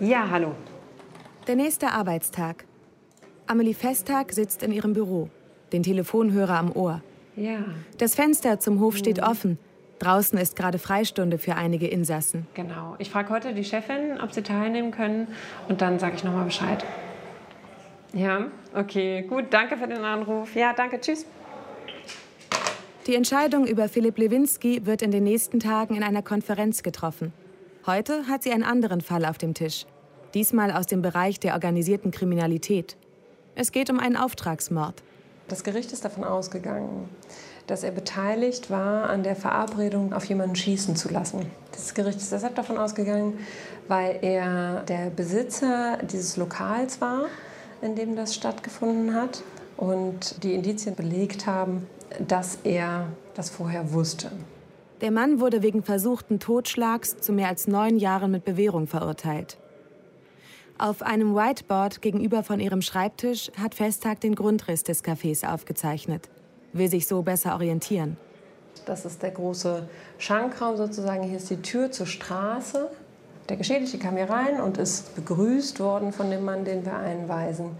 Ja, 0.00 0.28
hallo. 0.30 0.54
Der 1.46 1.56
nächste 1.56 1.90
Arbeitstag. 1.90 2.64
Amelie 3.46 3.74
Festtag 3.74 4.32
sitzt 4.32 4.62
in 4.62 4.72
ihrem 4.72 4.92
Büro, 4.92 5.30
den 5.72 5.82
Telefonhörer 5.82 6.58
am 6.58 6.72
Ohr. 6.72 7.02
Ja, 7.36 7.60
Das 7.98 8.14
Fenster 8.14 8.58
zum 8.58 8.80
Hof 8.80 8.96
steht 8.96 9.22
offen. 9.22 9.58
Draußen 9.98 10.38
ist 10.38 10.56
gerade 10.56 10.78
Freistunde 10.78 11.38
für 11.38 11.56
einige 11.56 11.86
Insassen. 11.88 12.46
genau. 12.54 12.94
Ich 12.98 13.10
frage 13.10 13.30
heute 13.30 13.54
die 13.54 13.64
Chefin, 13.64 14.20
ob 14.22 14.32
sie 14.32 14.42
teilnehmen 14.42 14.90
können 14.90 15.28
und 15.68 15.80
dann 15.80 15.98
sage 15.98 16.14
ich 16.16 16.24
nochmal 16.24 16.44
Bescheid. 16.44 16.84
Ja, 18.12 18.46
okay, 18.74 19.22
gut. 19.22 19.46
Danke 19.50 19.76
für 19.76 19.86
den 19.86 20.04
Anruf. 20.04 20.54
Ja, 20.54 20.72
danke. 20.72 21.00
Tschüss. 21.00 21.26
Die 23.06 23.14
Entscheidung 23.14 23.66
über 23.66 23.88
Philipp 23.88 24.18
Lewinsky 24.18 24.84
wird 24.86 25.02
in 25.02 25.10
den 25.10 25.24
nächsten 25.24 25.60
Tagen 25.60 25.94
in 25.94 26.02
einer 26.02 26.22
Konferenz 26.22 26.82
getroffen. 26.82 27.32
Heute 27.86 28.26
hat 28.28 28.42
sie 28.42 28.52
einen 28.52 28.64
anderen 28.64 29.00
Fall 29.00 29.24
auf 29.24 29.38
dem 29.38 29.54
Tisch. 29.54 29.86
Diesmal 30.34 30.70
aus 30.72 30.86
dem 30.86 31.00
Bereich 31.00 31.40
der 31.40 31.54
organisierten 31.54 32.10
Kriminalität. 32.10 32.96
Es 33.54 33.72
geht 33.72 33.88
um 33.90 33.98
einen 33.98 34.16
Auftragsmord. 34.16 35.02
Das 35.48 35.64
Gericht 35.64 35.92
ist 35.92 36.04
davon 36.04 36.24
ausgegangen, 36.24 37.08
dass 37.68 37.84
er 37.84 37.92
beteiligt 37.92 38.70
war 38.70 39.08
an 39.08 39.22
der 39.22 39.36
Verabredung, 39.36 40.12
auf 40.12 40.24
jemanden 40.24 40.56
schießen 40.56 40.96
zu 40.96 41.10
lassen. 41.10 41.46
Das 41.72 41.94
Gericht 41.94 42.18
ist 42.18 42.32
deshalb 42.32 42.56
davon 42.56 42.78
ausgegangen, 42.78 43.38
weil 43.86 44.18
er 44.22 44.82
der 44.88 45.10
Besitzer 45.10 45.98
dieses 45.98 46.36
Lokals 46.36 47.00
war, 47.00 47.26
in 47.82 47.94
dem 47.94 48.16
das 48.16 48.34
stattgefunden 48.34 49.14
hat 49.14 49.42
und 49.76 50.42
die 50.42 50.54
Indizien 50.54 50.96
belegt 50.96 51.46
haben, 51.46 51.86
dass 52.26 52.58
er 52.64 53.06
das 53.34 53.50
vorher 53.50 53.92
wusste. 53.92 54.32
Der 55.02 55.10
Mann 55.12 55.38
wurde 55.38 55.62
wegen 55.62 55.82
versuchten 55.82 56.40
Totschlags 56.40 57.18
zu 57.18 57.32
mehr 57.32 57.48
als 57.48 57.68
neun 57.68 57.98
Jahren 57.98 58.32
mit 58.32 58.44
Bewährung 58.44 58.86
verurteilt. 58.86 59.58
Auf 60.78 61.02
einem 61.02 61.34
Whiteboard 61.34 62.02
gegenüber 62.02 62.42
von 62.42 62.60
ihrem 62.60 62.82
Schreibtisch 62.82 63.50
hat 63.60 63.74
Festtag 63.74 64.20
den 64.20 64.34
Grundriss 64.34 64.84
des 64.84 65.04
Cafés 65.04 65.46
aufgezeichnet. 65.46 66.28
Will 66.72 66.88
sich 66.88 67.06
so 67.06 67.22
besser 67.22 67.54
orientieren. 67.54 68.16
Das 68.86 69.04
ist 69.04 69.22
der 69.22 69.30
große 69.30 69.88
Schankraum 70.18 70.76
sozusagen. 70.76 71.22
Hier 71.22 71.38
ist 71.38 71.50
die 71.50 71.62
Tür 71.62 71.90
zur 71.90 72.06
Straße. 72.06 72.88
Der 73.48 73.56
Geschädigte 73.56 73.98
kam 73.98 74.16
hier 74.16 74.28
rein 74.28 74.60
und 74.60 74.78
ist 74.78 75.14
begrüßt 75.14 75.80
worden 75.80 76.12
von 76.12 76.30
dem 76.30 76.44
Mann, 76.44 76.64
den 76.64 76.84
wir 76.84 76.96
einweisen. 76.96 77.70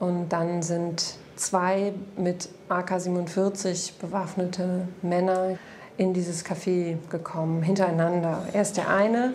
Und 0.00 0.30
dann 0.30 0.62
sind 0.62 1.16
zwei 1.36 1.92
mit 2.16 2.48
AK-47 2.68 3.92
bewaffnete 4.00 4.88
Männer 5.02 5.58
in 5.96 6.12
dieses 6.12 6.44
Café 6.44 6.96
gekommen, 7.10 7.62
hintereinander. 7.62 8.46
Erst 8.52 8.76
der 8.76 8.90
eine 8.90 9.34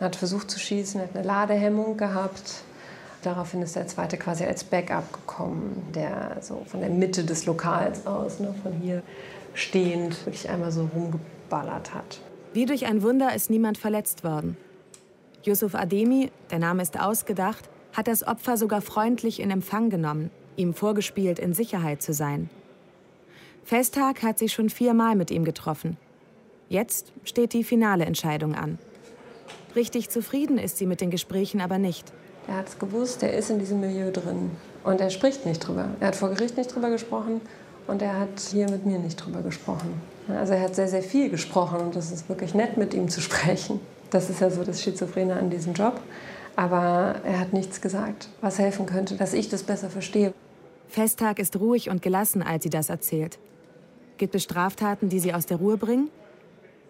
hat 0.00 0.16
versucht 0.16 0.50
zu 0.50 0.58
schießen, 0.58 1.00
hat 1.00 1.14
eine 1.14 1.26
Ladehemmung 1.26 1.96
gehabt. 1.96 2.62
Daraufhin 3.22 3.60
ist 3.62 3.76
der 3.76 3.86
zweite 3.86 4.16
quasi 4.16 4.44
als 4.44 4.64
Backup 4.64 5.12
gekommen, 5.12 5.82
der 5.94 6.38
so 6.40 6.62
von 6.66 6.80
der 6.80 6.88
Mitte 6.88 7.24
des 7.24 7.44
Lokals 7.46 8.06
aus, 8.06 8.40
ne, 8.40 8.54
von 8.62 8.72
hier 8.72 9.02
stehend, 9.52 10.24
wirklich 10.24 10.48
einmal 10.48 10.72
so 10.72 10.88
rumgeballert 10.94 11.94
hat. 11.94 12.20
Wie 12.52 12.66
durch 12.66 12.86
ein 12.86 13.02
Wunder 13.02 13.34
ist 13.34 13.50
niemand 13.50 13.78
verletzt 13.78 14.24
worden. 14.24 14.56
Yusuf 15.42 15.74
Ademi, 15.74 16.30
der 16.50 16.58
Name 16.58 16.82
ist 16.82 16.98
ausgedacht, 16.98 17.68
hat 17.92 18.08
das 18.08 18.26
Opfer 18.26 18.56
sogar 18.56 18.80
freundlich 18.80 19.40
in 19.40 19.50
Empfang 19.50 19.90
genommen, 19.90 20.30
ihm 20.56 20.74
vorgespielt, 20.74 21.38
in 21.38 21.54
Sicherheit 21.54 22.02
zu 22.02 22.12
sein. 22.12 22.48
Festtag 23.64 24.22
hat 24.22 24.38
sich 24.38 24.52
schon 24.52 24.70
viermal 24.70 25.14
mit 25.14 25.30
ihm 25.30 25.44
getroffen. 25.44 25.96
Jetzt 26.68 27.12
steht 27.24 27.52
die 27.52 27.64
finale 27.64 28.04
Entscheidung 28.04 28.54
an. 28.54 28.78
Richtig 29.76 30.08
zufrieden 30.08 30.58
ist 30.58 30.76
sie 30.76 30.86
mit 30.86 31.00
den 31.00 31.10
Gesprächen 31.10 31.60
aber 31.60 31.78
nicht. 31.78 32.12
Er 32.48 32.56
hat 32.56 32.68
es 32.68 32.78
gewusst, 32.78 33.22
er 33.22 33.32
ist 33.32 33.50
in 33.50 33.58
diesem 33.58 33.80
Milieu 33.80 34.10
drin. 34.10 34.50
Und 34.84 35.00
er 35.00 35.10
spricht 35.10 35.46
nicht 35.46 35.60
drüber. 35.60 35.88
Er 36.00 36.08
hat 36.08 36.16
vor 36.16 36.30
Gericht 36.30 36.56
nicht 36.56 36.74
drüber 36.74 36.90
gesprochen 36.90 37.40
und 37.86 38.02
er 38.02 38.18
hat 38.18 38.40
hier 38.50 38.70
mit 38.70 38.86
mir 38.86 38.98
nicht 38.98 39.16
drüber 39.16 39.42
gesprochen. 39.42 40.00
Also 40.28 40.54
er 40.54 40.62
hat 40.62 40.74
sehr, 40.74 40.88
sehr 40.88 41.02
viel 41.02 41.28
gesprochen 41.28 41.80
und 41.80 41.96
das 41.96 42.10
ist 42.10 42.28
wirklich 42.28 42.54
nett, 42.54 42.76
mit 42.76 42.94
ihm 42.94 43.08
zu 43.08 43.20
sprechen. 43.20 43.80
Das 44.10 44.30
ist 44.30 44.40
ja 44.40 44.50
so 44.50 44.64
das 44.64 44.82
Schizophrene 44.82 45.34
an 45.34 45.50
diesem 45.50 45.74
Job. 45.74 46.00
Aber 46.56 47.16
er 47.24 47.40
hat 47.40 47.52
nichts 47.52 47.80
gesagt, 47.80 48.28
was 48.40 48.58
helfen 48.58 48.86
könnte, 48.86 49.16
dass 49.16 49.32
ich 49.32 49.48
das 49.48 49.62
besser 49.62 49.88
verstehe. 49.88 50.32
Festtag 50.88 51.38
ist 51.38 51.56
ruhig 51.56 51.88
und 51.88 52.02
gelassen, 52.02 52.42
als 52.42 52.64
sie 52.64 52.70
das 52.70 52.90
erzählt. 52.90 53.38
Gibt 54.18 54.34
es 54.34 54.42
Straftaten, 54.42 55.08
die 55.08 55.20
sie 55.20 55.32
aus 55.32 55.46
der 55.46 55.58
Ruhe 55.58 55.76
bringen? 55.76 56.10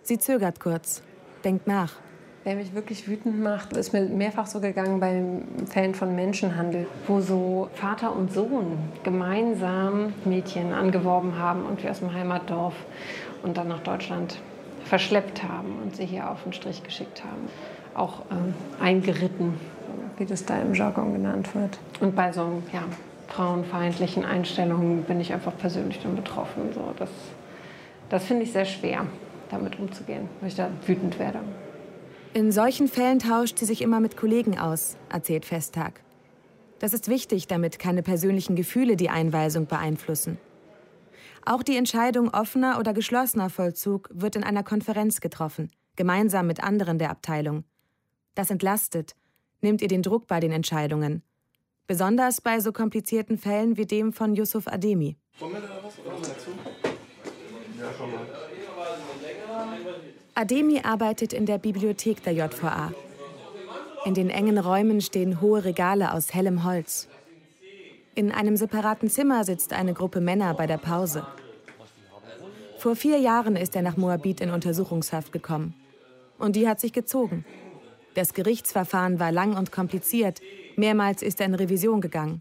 Sie 0.03 0.19
zögert 0.19 0.59
kurz, 0.59 1.03
denkt 1.45 1.67
nach. 1.67 1.93
Wer 2.42 2.55
mich 2.55 2.74
wirklich 2.74 3.07
wütend 3.07 3.42
macht, 3.42 3.76
ist 3.76 3.92
mir 3.92 4.03
mehrfach 4.03 4.46
so 4.46 4.61
gegangen 4.61 4.98
bei 4.98 5.22
Fällen 5.66 5.94
von 5.94 6.14
Menschenhandel, 6.14 6.87
wo 7.07 7.20
so 7.20 7.68
Vater 7.74 8.16
und 8.16 8.33
Sohn 8.33 8.79
gemeinsam 9.05 10.14
Mädchen 10.24 10.72
angeworben 10.72 11.38
haben 11.38 11.66
und 11.66 11.83
wir 11.83 11.90
aus 11.90 11.98
dem 11.98 12.14
Heimatdorf 12.14 12.74
und 13.42 13.59
dann 13.59 13.68
nach 13.68 13.81
Deutschland 13.81 14.38
verschleppt 14.85 15.42
haben 15.42 15.81
und 15.83 15.96
sie 15.96 16.07
hier 16.07 16.31
auf 16.31 16.42
den 16.44 16.55
Strich 16.55 16.83
geschickt 16.83 17.22
haben. 17.24 17.48
Auch 17.94 18.22
ähm, 18.31 18.55
eingeritten, 18.81 19.61
wie 20.16 20.24
das 20.24 20.46
da 20.46 20.59
im 20.61 20.72
Jargon 20.72 21.12
genannt 21.12 21.55
wird. 21.55 21.79
Und 22.00 22.16
bei 22.16 22.33
so 22.33 22.62
ja, 22.72 22.85
frauenfeindlichen 23.29 24.24
Einstellungen 24.24 25.03
bin 25.03 25.20
ich 25.20 25.35
einfach 25.35 25.57
persönlich 25.59 26.00
dann 26.03 26.16
betroffen. 26.16 26.70
So, 26.74 26.94
das 26.98 27.11
das 28.11 28.24
finde 28.24 28.42
ich 28.42 28.53
sehr 28.53 28.64
schwer, 28.64 29.07
damit 29.50 29.79
umzugehen, 29.79 30.29
weil 30.40 30.48
ich 30.48 30.57
da 30.57 30.68
wütend 30.85 31.18
werde. 31.20 31.38
In 32.33 32.53
solchen 32.53 32.87
Fällen 32.87 33.19
tauscht 33.19 33.59
sie 33.59 33.64
sich 33.64 33.83
immer 33.83 33.99
mit 33.99 34.16
Kollegen 34.16 34.57
aus, 34.57 34.97
erzählt 35.09 35.45
Festtag. 35.45 36.01
Das 36.79 36.93
ist 36.93 37.09
wichtig, 37.09 37.49
damit 37.49 37.81
keine 37.81 38.05
persönlichen 38.05 38.55
Gefühle 38.55 38.95
die 38.95 39.11
Einweisung 39.11 39.66
beeinflussen. 39.66 40.38
Auch 41.45 41.64
die 41.64 41.77
Entscheidung 41.77 42.33
offener 42.33 42.79
oder 42.79 42.95
geschlossener 42.95 43.51
Vollzug 43.51 44.09
wird 44.12 44.37
in 44.37 44.45
einer 44.45 44.62
Konferenz 44.62 45.21
getroffen, 45.21 45.73
gemeinsam 45.97 46.47
mit 46.47 46.62
anderen 46.62 46.99
der 46.99 47.11
Abteilung. 47.11 47.64
Das 48.37 48.51
entlastet, 48.51 49.16
nimmt 49.61 49.83
ihr 49.83 49.88
den 49.88 50.03
Druck 50.03 50.29
bei 50.29 50.38
den 50.38 50.53
Entscheidungen. 50.53 51.25
Besonders 51.88 52.40
bei 52.40 52.61
so 52.61 52.71
komplizierten 52.71 53.38
Fällen 53.38 53.77
wie 53.77 53.87
dem 53.87 54.12
von 54.12 54.37
Yusuf 54.37 54.69
Ademi. 54.69 55.16
Ademi 60.40 60.81
arbeitet 60.83 61.35
in 61.35 61.44
der 61.44 61.59
Bibliothek 61.59 62.22
der 62.22 62.33
JVA. 62.33 62.94
In 64.07 64.14
den 64.14 64.31
engen 64.31 64.57
Räumen 64.57 65.03
stehen 65.03 65.42
hohe 65.42 65.66
Regale 65.66 66.14
aus 66.14 66.33
hellem 66.33 66.64
Holz. 66.64 67.09
In 68.14 68.33
einem 68.33 68.57
separaten 68.57 69.11
Zimmer 69.11 69.44
sitzt 69.44 69.74
eine 69.74 69.92
Gruppe 69.92 70.22
Männer 70.22 70.55
bei 70.55 70.66
der 70.66 70.79
Pause. 70.79 71.26
Vor 72.79 72.96
vier 72.96 73.18
Jahren 73.18 73.55
ist 73.55 73.76
er 73.76 73.83
nach 73.83 73.98
Moabit 73.98 74.40
in 74.40 74.48
Untersuchungshaft 74.48 75.31
gekommen. 75.31 75.74
Und 76.38 76.57
die 76.57 76.66
hat 76.66 76.81
sich 76.81 76.94
gezogen. 76.94 77.44
Das 78.14 78.33
Gerichtsverfahren 78.33 79.20
war 79.20 79.33
lang 79.33 79.59
und 79.59 79.70
kompliziert. 79.70 80.40
Mehrmals 80.74 81.20
ist 81.20 81.40
er 81.40 81.46
in 81.48 81.55
Revision 81.55 82.00
gegangen. 82.00 82.40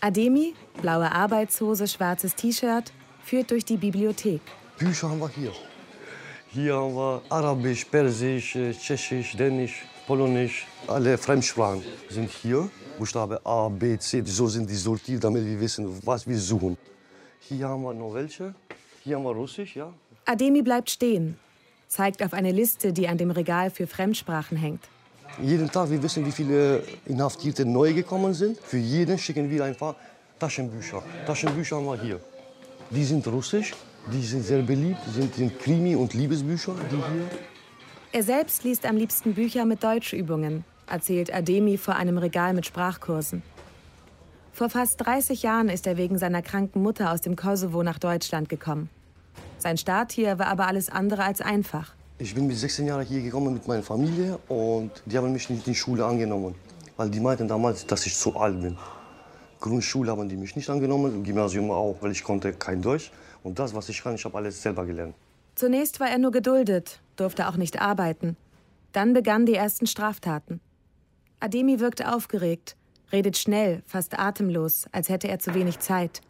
Ademi, 0.00 0.54
blaue 0.82 1.12
Arbeitshose, 1.12 1.86
schwarzes 1.86 2.34
T-Shirt, 2.34 2.92
führt 3.22 3.52
durch 3.52 3.64
die 3.64 3.76
Bibliothek. 3.76 4.40
Bücher 4.76 5.08
haben 5.08 5.20
wir 5.20 5.28
hier. 5.28 5.52
Hier 6.56 6.74
haben 6.74 6.94
wir 6.94 7.20
Arabisch, 7.28 7.84
Persisch, 7.84 8.56
Tschechisch, 8.80 9.36
Dänisch. 9.36 9.84
Polnisch, 10.06 10.66
alle 10.86 11.18
Fremdsprachen 11.18 11.82
sind 12.08 12.30
hier. 12.30 12.70
Buchstabe 12.98 13.44
A, 13.44 13.68
B, 13.68 13.98
C, 13.98 14.22
so 14.24 14.46
sind 14.46 14.70
die 14.70 14.74
sortiert, 14.74 15.22
damit 15.22 15.44
wir 15.44 15.60
wissen, 15.60 16.00
was 16.02 16.26
wir 16.26 16.38
suchen. 16.38 16.78
Hier 17.40 17.68
haben 17.68 17.82
wir 17.82 17.92
noch 17.92 18.14
welche. 18.14 18.54
Hier 19.04 19.16
haben 19.16 19.24
wir 19.24 19.32
Russisch, 19.32 19.76
ja. 19.76 19.92
Ademi 20.24 20.62
bleibt 20.62 20.88
stehen, 20.88 21.36
zeigt 21.88 22.22
auf 22.22 22.32
eine 22.32 22.52
Liste, 22.52 22.90
die 22.90 23.06
an 23.06 23.18
dem 23.18 23.32
Regal 23.32 23.68
für 23.70 23.86
Fremdsprachen 23.86 24.56
hängt. 24.56 24.84
Jeden 25.42 25.70
Tag, 25.70 25.90
wir 25.90 26.02
wissen, 26.02 26.24
wie 26.24 26.32
viele 26.32 26.82
Inhaftierte 27.04 27.66
neu 27.66 27.92
gekommen 27.92 28.32
sind. 28.32 28.58
Für 28.60 28.78
jeden 28.78 29.18
schicken 29.18 29.50
wir 29.50 29.62
einfach 29.62 29.94
Taschenbücher. 30.38 31.02
Taschenbücher 31.26 31.76
haben 31.76 31.84
wir 31.84 32.00
hier. 32.00 32.20
Die 32.88 33.04
sind 33.04 33.26
russisch, 33.26 33.74
die 34.12 34.22
sind 34.22 34.42
sehr 34.42 34.62
beliebt, 34.62 35.00
sind 35.12 35.58
Krimi- 35.58 35.96
und 35.96 36.14
Liebesbücher, 36.14 36.74
die 36.90 36.96
hier. 36.96 37.28
Er 38.12 38.22
selbst 38.22 38.64
liest 38.64 38.86
am 38.86 38.96
liebsten 38.96 39.34
Bücher 39.34 39.64
mit 39.64 39.82
Deutschübungen, 39.82 40.64
erzählt 40.86 41.34
Ademi 41.34 41.76
vor 41.76 41.96
einem 41.96 42.18
Regal 42.18 42.54
mit 42.54 42.66
Sprachkursen. 42.66 43.42
Vor 44.52 44.70
fast 44.70 45.04
30 45.04 45.42
Jahren 45.42 45.68
ist 45.68 45.86
er 45.86 45.96
wegen 45.96 46.16
seiner 46.18 46.40
kranken 46.40 46.82
Mutter 46.82 47.12
aus 47.12 47.20
dem 47.20 47.36
Kosovo 47.36 47.82
nach 47.82 47.98
Deutschland 47.98 48.48
gekommen. 48.48 48.88
Sein 49.58 49.76
Start 49.76 50.12
hier 50.12 50.38
war 50.38 50.46
aber 50.46 50.66
alles 50.66 50.88
andere 50.88 51.24
als 51.24 51.40
einfach. 51.40 51.92
Ich 52.18 52.34
bin 52.34 52.46
mit 52.46 52.56
16 52.56 52.86
Jahren 52.86 53.04
hier 53.04 53.20
gekommen 53.20 53.52
mit 53.52 53.68
meiner 53.68 53.82
Familie 53.82 54.38
und 54.48 54.90
die 55.04 55.18
haben 55.18 55.32
mich 55.32 55.50
nicht 55.50 55.66
in 55.66 55.72
die 55.72 55.78
Schule 55.78 56.06
angenommen. 56.06 56.54
Weil 56.96 57.10
die 57.10 57.20
meinten 57.20 57.46
damals, 57.46 57.86
dass 57.86 58.06
ich 58.06 58.16
zu 58.16 58.34
alt 58.36 58.62
bin. 58.62 58.78
Grundschule 59.60 60.10
haben 60.10 60.28
die 60.28 60.36
mich 60.36 60.56
nicht 60.56 60.70
angenommen, 60.70 61.22
Gymnasium 61.22 61.70
auch, 61.70 61.96
weil 62.00 62.12
ich 62.12 62.24
konnte 62.24 62.52
kein 62.54 62.80
Deutsch. 62.80 63.10
Und 63.46 63.60
das, 63.60 63.76
was 63.76 63.88
ich 63.88 64.02
kann, 64.02 64.16
ich 64.16 64.24
habe 64.24 64.36
alles 64.36 64.60
selber 64.60 64.84
gelernt. 64.84 65.14
Zunächst 65.54 66.00
war 66.00 66.10
er 66.10 66.18
nur 66.18 66.32
geduldet, 66.32 66.98
durfte 67.14 67.46
auch 67.46 67.56
nicht 67.56 67.80
arbeiten. 67.80 68.36
Dann 68.90 69.12
begannen 69.12 69.46
die 69.46 69.54
ersten 69.54 69.86
Straftaten. 69.86 70.60
Ademi 71.38 71.78
wirkte 71.78 72.12
aufgeregt, 72.12 72.74
redet 73.12 73.36
schnell, 73.38 73.84
fast 73.86 74.18
atemlos, 74.18 74.86
als 74.90 75.08
hätte 75.08 75.28
er 75.28 75.38
zu 75.38 75.54
wenig 75.54 75.78
Zeit. 75.78 76.22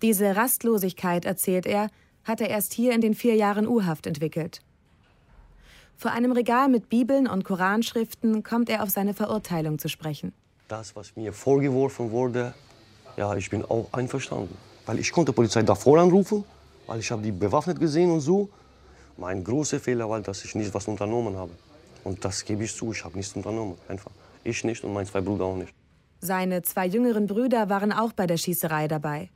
Diese 0.00 0.34
Rastlosigkeit, 0.34 1.26
erzählt 1.26 1.66
er, 1.66 1.88
hat 2.24 2.40
er 2.40 2.48
erst 2.48 2.72
hier 2.72 2.94
in 2.94 3.02
den 3.02 3.12
vier 3.12 3.34
Jahren 3.34 3.68
U-Haft 3.68 4.06
entwickelt. 4.06 4.60
Vor 5.98 6.12
einem 6.12 6.32
Regal 6.32 6.70
mit 6.70 6.88
Bibeln 6.88 7.26
und 7.26 7.44
Koranschriften 7.44 8.42
kommt 8.42 8.70
er 8.70 8.82
auf 8.82 8.88
seine 8.88 9.12
Verurteilung 9.12 9.78
zu 9.78 9.90
sprechen. 9.90 10.32
Das, 10.68 10.96
was 10.96 11.14
mir 11.14 11.34
vorgeworfen 11.34 12.10
wurde, 12.10 12.54
ja, 13.18 13.36
ich 13.36 13.50
bin 13.50 13.62
auch 13.66 13.92
einverstanden. 13.92 14.56
Weil 14.86 14.98
ich 15.00 15.12
konnte 15.12 15.32
die 15.32 15.36
Polizei 15.36 15.62
davor 15.62 15.98
anrufen, 15.98 16.44
weil 16.86 17.00
ich 17.00 17.10
habe 17.10 17.22
die 17.22 17.32
bewaffnet 17.32 17.78
gesehen 17.78 18.10
und 18.10 18.20
so. 18.20 18.48
Mein 19.16 19.42
großer 19.42 19.80
Fehler 19.80 20.08
war, 20.08 20.20
dass 20.20 20.44
ich 20.44 20.54
nicht 20.54 20.72
was 20.72 20.86
unternommen 20.86 21.36
habe. 21.36 21.50
Und 22.04 22.24
das 22.24 22.44
gebe 22.44 22.64
ich 22.64 22.74
zu, 22.74 22.92
ich 22.92 23.04
habe 23.04 23.16
nichts 23.16 23.34
unternommen. 23.34 23.76
Einfach. 23.88 24.12
Ich 24.44 24.62
nicht 24.62 24.84
und 24.84 24.92
meine 24.92 25.06
zwei 25.06 25.20
Brüder 25.20 25.44
auch 25.44 25.56
nicht. 25.56 25.74
Seine 26.20 26.62
zwei 26.62 26.86
jüngeren 26.86 27.26
Brüder 27.26 27.68
waren 27.68 27.92
auch 27.92 28.12
bei 28.12 28.26
der 28.26 28.36
Schießerei 28.36 28.88
dabei. 28.88 29.28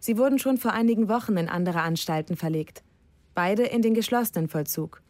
Sie 0.00 0.16
wurden 0.16 0.38
schon 0.38 0.56
vor 0.56 0.72
einigen 0.72 1.08
Wochen 1.08 1.36
in 1.36 1.48
andere 1.48 1.82
Anstalten 1.82 2.36
verlegt. 2.36 2.82
Beide 3.34 3.64
in 3.64 3.82
den 3.82 3.94
geschlossenen 3.94 4.48
Vollzug. 4.48 5.02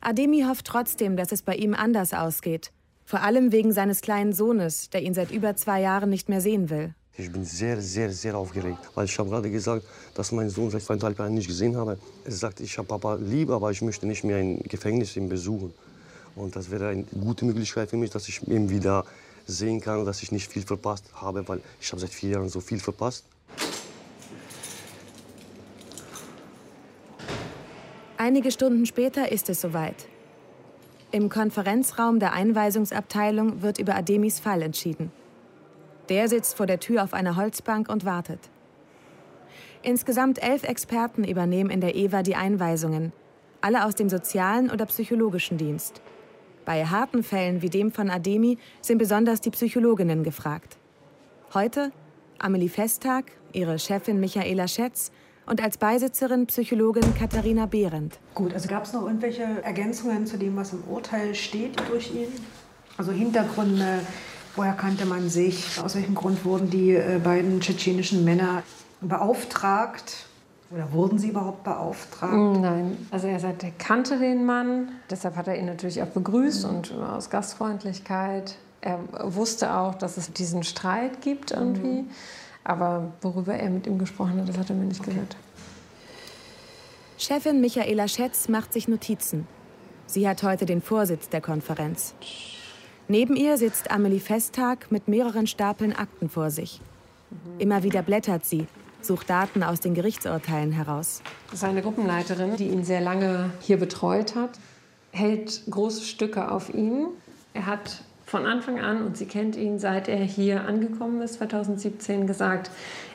Ademi 0.00 0.42
hofft 0.42 0.66
trotzdem, 0.66 1.16
dass 1.16 1.32
es 1.32 1.42
bei 1.42 1.56
ihm 1.56 1.74
anders 1.74 2.14
ausgeht. 2.14 2.70
Vor 3.04 3.22
allem 3.22 3.50
wegen 3.50 3.72
seines 3.72 4.00
kleinen 4.02 4.32
Sohnes, 4.32 4.90
der 4.90 5.02
ihn 5.02 5.14
seit 5.14 5.30
über 5.30 5.56
zwei 5.56 5.80
Jahren 5.80 6.10
nicht 6.10 6.28
mehr 6.28 6.40
sehen 6.40 6.70
will. 6.70 6.94
Ich 7.20 7.32
bin 7.32 7.44
sehr, 7.44 7.80
sehr, 7.82 8.12
sehr 8.12 8.36
aufgeregt, 8.36 8.78
weil 8.94 9.06
ich 9.06 9.18
habe 9.18 9.28
gerade 9.28 9.50
gesagt, 9.50 9.84
dass 10.14 10.30
mein 10.30 10.48
Sohn 10.50 10.70
seit 10.70 10.82
zweieinhalb 10.82 11.18
Jahren 11.18 11.34
nicht 11.34 11.48
gesehen 11.48 11.76
habe. 11.76 11.98
Er 12.24 12.30
sagt, 12.30 12.60
ich 12.60 12.78
habe 12.78 12.86
Papa 12.86 13.16
lieb, 13.16 13.50
aber 13.50 13.72
ich 13.72 13.82
möchte 13.82 14.06
nicht 14.06 14.22
mehr 14.22 14.36
ein 14.36 14.60
Gefängnis 14.62 15.16
ihn 15.16 15.28
besuchen. 15.28 15.74
Und 16.36 16.54
das 16.54 16.70
wäre 16.70 16.90
eine 16.90 17.02
gute 17.02 17.44
Möglichkeit 17.44 17.90
für 17.90 17.96
mich, 17.96 18.10
dass 18.10 18.28
ich 18.28 18.46
ihn 18.46 18.70
wieder 18.70 19.04
sehen 19.48 19.80
kann, 19.80 20.04
dass 20.04 20.22
ich 20.22 20.30
nicht 20.30 20.48
viel 20.48 20.62
verpasst 20.62 21.06
habe, 21.12 21.46
weil 21.48 21.60
ich 21.80 21.90
habe 21.90 22.00
seit 22.00 22.10
vier 22.10 22.30
Jahren 22.30 22.48
so 22.48 22.60
viel 22.60 22.78
verpasst. 22.78 23.24
Einige 28.16 28.52
Stunden 28.52 28.86
später 28.86 29.32
ist 29.32 29.48
es 29.48 29.60
soweit. 29.60 30.06
Im 31.10 31.28
Konferenzraum 31.28 32.20
der 32.20 32.32
Einweisungsabteilung 32.32 33.60
wird 33.62 33.78
über 33.80 33.96
Ademis 33.96 34.38
Fall 34.38 34.62
entschieden. 34.62 35.10
Der 36.08 36.28
sitzt 36.28 36.56
vor 36.56 36.66
der 36.66 36.80
Tür 36.80 37.04
auf 37.04 37.12
einer 37.12 37.36
Holzbank 37.36 37.88
und 37.88 38.04
wartet. 38.04 38.40
Insgesamt 39.82 40.42
elf 40.42 40.64
Experten 40.64 41.24
übernehmen 41.24 41.70
in 41.70 41.80
der 41.80 41.94
EWA 41.94 42.22
die 42.22 42.34
Einweisungen, 42.34 43.12
alle 43.60 43.84
aus 43.84 43.94
dem 43.94 44.08
sozialen 44.08 44.70
oder 44.70 44.86
psychologischen 44.86 45.58
Dienst. 45.58 46.00
Bei 46.64 46.84
harten 46.84 47.22
Fällen 47.22 47.62
wie 47.62 47.70
dem 47.70 47.92
von 47.92 48.10
Ademi 48.10 48.58
sind 48.80 48.98
besonders 48.98 49.40
die 49.40 49.50
Psychologinnen 49.50 50.24
gefragt. 50.24 50.76
Heute 51.54 51.92
Amelie 52.38 52.68
Festtag, 52.68 53.32
ihre 53.52 53.78
Chefin 53.78 54.20
Michaela 54.20 54.68
Schätz 54.68 55.10
und 55.46 55.62
als 55.62 55.78
Beisitzerin 55.78 56.46
Psychologin 56.46 57.14
Katharina 57.14 57.66
Behrendt. 57.66 58.18
Gut, 58.34 58.52
also 58.52 58.68
gab 58.68 58.84
es 58.84 58.92
noch 58.92 59.06
irgendwelche 59.06 59.42
Ergänzungen 59.62 60.26
zu 60.26 60.36
dem, 60.38 60.56
was 60.56 60.72
im 60.72 60.84
Urteil 60.84 61.34
steht 61.34 61.80
durch 61.88 62.14
ihn? 62.14 62.28
Also 62.96 63.12
Hintergründe, 63.12 64.00
woher 64.58 64.72
kannte 64.72 65.06
man 65.06 65.30
sich, 65.30 65.80
aus 65.82 65.94
welchem 65.94 66.14
Grund 66.14 66.44
wurden 66.44 66.68
die 66.68 66.94
äh, 66.94 67.20
beiden 67.22 67.60
tschetschenischen 67.60 68.24
Männer 68.24 68.62
beauftragt? 69.00 70.26
Oder 70.70 70.92
wurden 70.92 71.18
sie 71.18 71.28
überhaupt 71.28 71.64
beauftragt? 71.64 72.60
Nein, 72.60 73.06
also 73.10 73.26
er 73.26 73.40
sagt, 73.40 73.62
er 73.62 73.70
kannte 73.70 74.18
den 74.18 74.44
Mann, 74.44 74.90
deshalb 75.10 75.36
hat 75.36 75.48
er 75.48 75.56
ihn 75.56 75.64
natürlich 75.64 76.02
auch 76.02 76.08
begrüßt 76.08 76.64
mhm. 76.64 76.76
und 76.76 76.92
aus 76.92 77.30
Gastfreundlichkeit. 77.30 78.56
Er 78.82 78.98
wusste 79.22 79.74
auch, 79.74 79.94
dass 79.94 80.18
es 80.18 80.32
diesen 80.32 80.64
Streit 80.64 81.22
gibt 81.22 81.52
irgendwie. 81.52 82.02
Mhm. 82.02 82.10
Aber 82.64 83.12
worüber 83.22 83.54
er 83.54 83.70
mit 83.70 83.86
ihm 83.86 83.98
gesprochen 83.98 84.40
hat, 84.40 84.48
das 84.48 84.58
hat 84.58 84.68
er 84.68 84.76
mir 84.76 84.84
nicht 84.84 85.00
okay. 85.00 85.12
gesagt. 85.12 85.36
Chefin 87.16 87.60
Michaela 87.60 88.06
Schätz 88.06 88.48
macht 88.48 88.72
sich 88.72 88.88
Notizen. 88.88 89.46
Sie 90.06 90.28
hat 90.28 90.42
heute 90.42 90.66
den 90.66 90.82
Vorsitz 90.82 91.28
der 91.28 91.40
Konferenz. 91.40 92.14
Neben 93.10 93.36
ihr 93.36 93.56
sitzt 93.56 93.90
Amelie 93.90 94.20
Festtag 94.20 94.92
mit 94.92 95.08
mehreren 95.08 95.46
Stapeln 95.46 95.94
Akten 95.94 96.28
vor 96.28 96.50
sich. 96.50 96.82
Immer 97.58 97.82
wieder 97.82 98.02
blättert 98.02 98.44
sie, 98.44 98.66
sucht 99.00 99.30
Daten 99.30 99.62
aus 99.62 99.80
den 99.80 99.94
Gerichtsurteilen 99.94 100.72
heraus. 100.72 101.22
Seine 101.54 101.80
Gruppenleiterin, 101.80 102.56
die 102.56 102.68
ihn 102.68 102.84
sehr 102.84 103.00
lange 103.00 103.50
hier 103.60 103.78
betreut 103.78 104.34
hat, 104.34 104.50
hält 105.10 105.62
große 105.70 106.02
Stücke 106.02 106.50
auf 106.50 106.74
ihn. 106.74 107.06
Er 107.54 107.64
hat 107.64 108.02
von 108.26 108.44
Anfang 108.44 108.78
an, 108.78 109.02
und 109.06 109.16
sie 109.16 109.24
kennt 109.24 109.56
ihn, 109.56 109.78
seit 109.78 110.06
er 110.08 110.22
hier 110.22 110.66
angekommen 110.66 111.22
ist, 111.22 111.34
2017, 111.34 112.26
gesagt, 112.26 112.70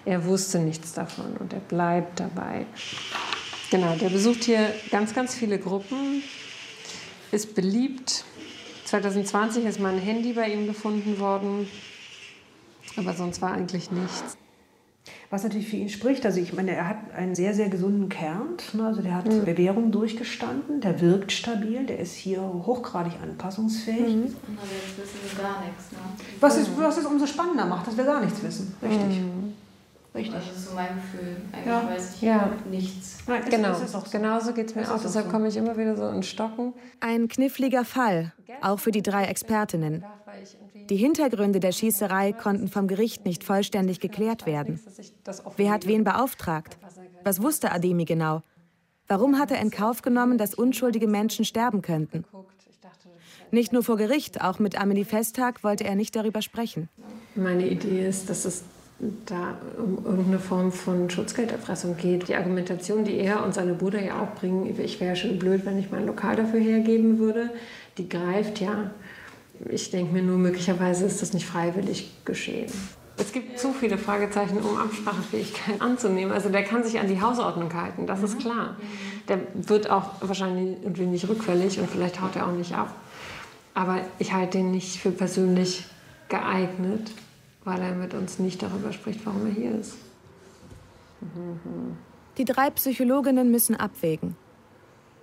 er 0.06 0.26
wusste 0.26 0.58
nichts 0.58 0.94
davon 0.94 1.38
und 1.38 1.54
er 1.54 1.60
bleibt 1.60 2.20
dabei. 2.20 2.66
Genau, 3.70 3.94
der 3.96 4.10
besucht 4.10 4.46
hier 4.46 4.74
ganz, 4.90 5.14
ganz 5.14 5.36
viele 5.36 5.60
Gruppen, 5.60 6.24
ist 7.32 7.54
beliebt. 7.54 8.26
2020 8.94 9.66
ist 9.66 9.80
mein 9.80 9.98
Handy 9.98 10.34
bei 10.34 10.54
ihm 10.54 10.68
gefunden 10.68 11.20
worden, 11.20 11.68
aber 12.96 13.14
sonst 13.14 13.42
war 13.42 13.52
eigentlich 13.52 13.90
nichts. 13.90 14.38
Was 15.32 15.42
natürlich 15.42 15.68
für 15.68 15.78
ihn 15.78 15.90
spricht, 15.90 16.24
also 16.28 16.40
ich 16.40 16.54
meine, 16.54 16.76
er 16.76 16.90
hat 16.90 17.12
einen 17.16 17.34
sehr, 17.34 17.56
sehr 17.56 17.70
gesunden 17.70 18.08
Kern. 18.08 18.50
Ne? 18.74 18.86
Also 18.86 19.02
der 19.02 19.16
hat 19.16 19.26
mhm. 19.26 19.46
Bewährung 19.46 19.92
durchgestanden, 19.92 20.80
der 20.80 21.02
wirkt 21.02 21.32
stabil, 21.32 21.88
der 21.88 21.98
ist 21.98 22.14
hier 22.14 22.40
hochgradig 22.42 23.14
anpassungsfähig. 23.20 23.98
Mhm. 24.16 24.36
Aber 24.58 24.68
jetzt 24.70 24.96
wissen 24.96 25.38
wir 25.38 25.44
gar 25.44 25.62
nichts. 25.66 25.92
Ne? 25.92 25.98
Was, 26.40 26.58
es, 26.58 26.70
was 26.78 26.98
es 27.00 27.06
umso 27.06 27.26
spannender 27.26 27.66
macht, 27.66 27.88
dass 27.88 27.98
wir 27.98 28.04
gar 28.04 28.24
nichts 28.24 28.44
wissen. 28.44 28.76
Richtig. 28.80 29.22
Mhm. 29.22 29.54
Richtig. 30.16 30.36
Also 30.36 30.48
das 30.48 30.58
ist 30.58 30.70
so 30.70 30.76
mein 30.76 30.96
Gefühl. 30.96 31.38
Eigentlich 31.52 31.66
ja. 31.66 31.90
weiß 31.90 32.16
ich 32.16 32.22
ja. 32.22 32.52
nichts. 32.70 33.18
Nein, 33.28 33.42
genau, 33.50 33.72
ist 33.72 33.96
auch 33.96 34.06
so. 34.06 34.12
genauso 34.12 34.54
geht 34.54 34.68
es 34.68 34.76
mir 34.76 34.84
auch. 34.84 35.02
Deshalb 35.02 35.26
so. 35.26 35.32
komme 35.32 35.48
ich 35.48 35.58
immer 35.58 35.76
wieder 35.78 35.96
so 35.96 36.08
in 36.10 36.22
Stocken. 36.22 36.74
Ein 37.00 37.28
kniffliger 37.28 37.84
Fall, 37.84 38.34
auch 38.62 38.80
für 38.80 38.92
die 38.92 39.02
drei 39.02 39.26
Expertinnen. 39.26 40.04
Die 40.90 40.98
Hintergründe 40.98 41.60
der 41.60 41.72
Schießerei 41.72 42.34
konnten 42.34 42.68
vom 42.68 42.88
Gericht 42.88 43.26
nicht 43.26 43.44
vollständig 43.44 44.00
geklärt 44.00 44.46
werden. 44.46 44.80
Wer 45.58 45.72
hat 45.72 45.88
wen 45.88 46.04
beauftragt? 46.04 46.78
Was 47.24 47.42
wusste 47.42 47.72
Ademi 47.72 48.06
genau? 48.06 48.42
Warum 49.08 49.40
hat 49.40 49.52
er 49.52 49.62
in 49.62 49.72
Kauf 49.72 50.02
genommen, 50.02 50.38
dass 50.38 50.54
unschuldige 50.54 51.08
Menschen 51.08 51.46
sterben 51.46 51.82
könnten? 51.82 52.26
Nicht 53.52 53.72
nur 53.72 53.84
vor 53.84 53.98
Gericht, 53.98 54.42
auch 54.42 54.60
mit 54.60 54.80
Amelie 54.80 55.06
Festtag 55.06 55.64
wollte 55.64 55.84
er 55.84 55.96
nicht 55.96 56.16
darüber 56.16 56.42
sprechen. 56.42 56.90
Meine 57.36 57.68
Idee 57.68 58.08
ist, 58.08 58.30
dass 58.30 58.46
es 58.46 58.64
da 59.26 59.58
um 59.78 60.06
irgendeine 60.06 60.40
Form 60.40 60.72
von 60.72 61.10
Schutzgelderpressung 61.10 61.98
geht. 61.98 62.28
Die 62.30 62.36
Argumentation, 62.36 63.04
die 63.04 63.18
er 63.18 63.44
und 63.44 63.54
seine 63.54 63.74
Bruder 63.74 64.02
ja 64.02 64.22
auch 64.22 64.40
bringen, 64.40 64.74
ich 64.80 65.00
wäre 65.00 65.10
ja 65.12 65.16
schon 65.16 65.40
blöd, 65.40 65.66
wenn 65.66 65.78
ich 65.78 65.92
mein 65.92 66.06
Lokal 66.06 66.36
dafür 66.36 66.60
hergeben 66.60 67.20
würde, 67.20 67.50
die 67.98 68.08
greift 68.08 68.62
ja 68.62 68.92
ich 69.70 69.92
denke 69.92 70.14
mir 70.14 70.24
nur, 70.24 70.38
möglicherweise 70.38 71.06
ist 71.06 71.22
das 71.22 71.34
nicht 71.34 71.46
freiwillig 71.46 72.12
geschehen. 72.26 72.72
Es 73.18 73.32
gibt 73.32 73.60
zu 73.60 73.74
viele 73.74 73.98
Fragezeichen, 73.98 74.58
um 74.58 74.78
Absprachefähigkeit 74.78 75.80
anzunehmen. 75.82 76.34
Also 76.34 76.50
der 76.50 76.64
kann 76.64 76.84
sich 76.84 77.00
an 77.00 77.08
die 77.08 77.22
Hausordnung 77.22 77.72
halten, 77.74 78.08
das 78.08 78.24
ist 78.24 78.40
klar. 78.40 78.76
Der 79.28 79.40
wird 79.54 79.90
auch 79.90 80.10
wahrscheinlich 80.22 80.78
irgendwie 80.82 81.06
nicht 81.06 81.30
rückfällig 81.30 81.80
und 81.80 81.90
vielleicht 81.90 82.20
haut 82.22 82.36
er 82.36 82.48
auch 82.48 82.54
nicht 82.54 82.74
ab. 82.74 82.94
Aber 83.76 84.02
ich 84.20 84.34
halte 84.34 84.58
ihn 84.58 84.72
nicht 84.72 85.00
für 85.00 85.12
persönlich 85.12 85.86
geeignet, 86.28 87.12
weil 87.64 87.82
er 87.82 87.94
mit 87.94 88.14
uns 88.14 88.40
nicht 88.40 88.62
darüber 88.62 88.92
spricht, 88.92 89.26
warum 89.26 89.46
er 89.46 89.54
hier 89.54 89.72
ist. 89.80 89.96
Die 92.38 92.46
drei 92.46 92.70
Psychologinnen 92.72 93.52
müssen 93.52 93.76
abwägen. 93.76 94.36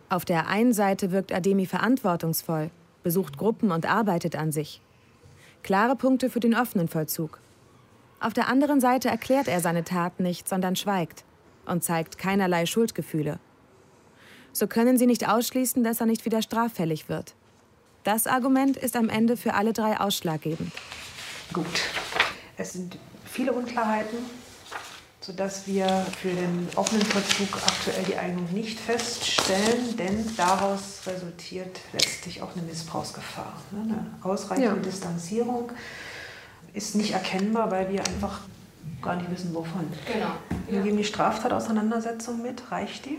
Auf 0.09 0.25
der 0.25 0.49
einen 0.49 0.73
Seite 0.73 1.13
wirkt 1.13 1.33
Ademi 1.33 1.67
verantwortungsvoll, 1.67 2.71
besucht 3.03 3.37
Gruppen 3.37 3.71
und 3.71 3.87
arbeitet 3.91 4.37
an 4.37 4.53
sich. 4.53 4.81
Klare 5.63 5.95
Punkte 5.95 6.31
für 6.31 6.41
den 6.41 6.55
offenen 6.55 6.89
Vollzug. 6.89 7.39
Auf 8.19 8.33
der 8.33 8.49
anderen 8.49 8.81
Seite 8.81 9.09
erklärt 9.09 9.49
er 9.49 9.61
seine 9.61 9.85
Tat 9.85 10.21
nicht, 10.21 10.49
sondern 10.49 10.77
schweigt 10.77 11.25
und 11.67 11.85
zeigt 11.85 12.19
keinerlei 12.19 12.67
Schuldgefühle. 12.67 13.39
So 14.53 14.67
können 14.67 14.99
sie 14.99 15.07
nicht 15.07 15.29
ausschließen, 15.29 15.85
dass 15.85 16.01
er 16.01 16.07
nicht 16.07 16.25
wieder 16.25 16.43
straffällig 16.43 17.09
wird. 17.09 17.35
Das 18.03 18.27
Argument 18.27 18.77
ist 18.77 18.97
am 18.97 19.09
Ende 19.09 19.37
für 19.37 19.55
alle 19.55 19.73
drei 19.73 20.01
ausschlaggebend. 20.01 20.73
Gut. 21.53 21.67
Es 22.61 22.75
sind 22.75 22.99
viele 23.25 23.55
Unklarheiten, 23.55 24.19
sodass 25.23 25.67
wir 25.67 25.87
für 26.21 26.29
den 26.29 26.69
offenen 26.77 27.07
Vollzug 27.07 27.57
aktuell 27.57 28.05
die 28.05 28.17
Eignung 28.17 28.53
nicht 28.53 28.79
feststellen, 28.79 29.97
denn 29.97 30.31
daraus 30.37 31.01
resultiert 31.07 31.81
letztlich 31.95 32.43
auch 32.43 32.55
eine 32.55 32.61
Missbrauchsgefahr. 32.67 33.55
Ne? 33.71 33.81
Eine 33.81 34.07
ausreichende 34.21 34.77
ja. 34.77 34.83
Distanzierung 34.83 35.73
ist 36.75 36.97
nicht 36.97 37.13
erkennbar, 37.13 37.71
weil 37.71 37.91
wir 37.91 38.01
einfach 38.01 38.41
gar 39.01 39.17
nicht 39.17 39.31
wissen, 39.31 39.55
wovon. 39.55 39.91
Genau. 40.13 40.33
Wir 40.69 40.83
geben 40.83 40.99
die 40.99 41.05
Straftatauseinandersetzung 41.05 42.43
mit. 42.43 42.71
Reicht 42.71 43.07
die? 43.07 43.17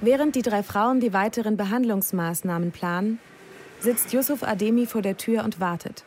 Während 0.00 0.34
die 0.34 0.42
drei 0.42 0.64
Frauen 0.64 0.98
die 0.98 1.12
weiteren 1.12 1.56
Behandlungsmaßnahmen 1.56 2.72
planen, 2.72 3.20
sitzt 3.78 4.12
Yusuf 4.12 4.42
Ademi 4.42 4.86
vor 4.86 5.02
der 5.02 5.16
Tür 5.16 5.44
und 5.44 5.60
wartet. 5.60 6.04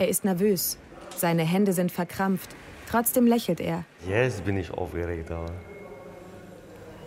Er 0.00 0.08
ist 0.08 0.24
nervös, 0.24 0.78
seine 1.14 1.42
Hände 1.42 1.74
sind 1.74 1.92
verkrampft, 1.92 2.56
trotzdem 2.90 3.26
lächelt 3.26 3.60
er. 3.60 3.84
Jetzt 4.08 4.42
bin 4.46 4.56
ich 4.56 4.70
aufgeregt, 4.70 5.30
aber 5.30 5.52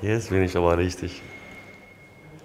jetzt 0.03 0.29
bin 0.29 0.43
ich 0.43 0.55
aber 0.55 0.77
richtig. 0.77 1.23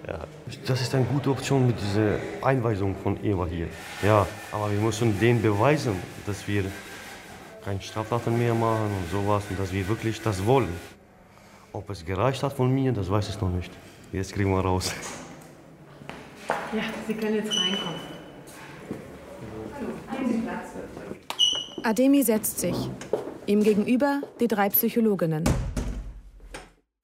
Ja. 0.07 0.21
Das 0.65 0.81
ist 0.81 0.95
eine 0.95 1.05
gute 1.05 1.29
Option 1.29 1.67
mit 1.67 1.79
dieser 1.79 2.15
Einweisung 2.41 2.95
von 2.95 3.23
Eva 3.23 3.45
hier. 3.45 3.67
Ja, 4.01 4.25
aber 4.51 4.71
wir 4.71 4.79
müssen 4.79 5.19
denen 5.19 5.39
beweisen, 5.39 5.95
dass 6.25 6.47
wir 6.47 6.63
keine 7.63 7.79
Straftaten 7.79 8.35
mehr 8.35 8.55
machen 8.55 8.89
und 9.03 9.11
sowas 9.11 9.43
und 9.51 9.59
dass 9.59 9.71
wir 9.71 9.87
wirklich 9.87 10.19
das 10.19 10.43
wollen. 10.43 10.73
Ob 11.73 11.91
es 11.91 12.03
gereicht 12.03 12.41
hat 12.41 12.53
von 12.53 12.73
mir, 12.73 12.91
das 12.91 13.07
weiß 13.07 13.29
ich 13.29 13.39
noch 13.39 13.51
nicht. 13.51 13.71
Jetzt 14.11 14.33
kriegen 14.33 14.49
wir 14.49 14.61
raus. 14.61 14.95
Ja, 16.73 16.85
Sie 17.05 17.13
können 17.13 17.35
jetzt 17.35 17.55
reinkommen. 17.55 18.18
Ademi 21.83 22.23
setzt 22.23 22.59
sich. 22.59 22.75
Ihm 23.45 23.63
gegenüber 23.63 24.21
die 24.39 24.47
drei 24.47 24.69
Psychologinnen. 24.69 25.43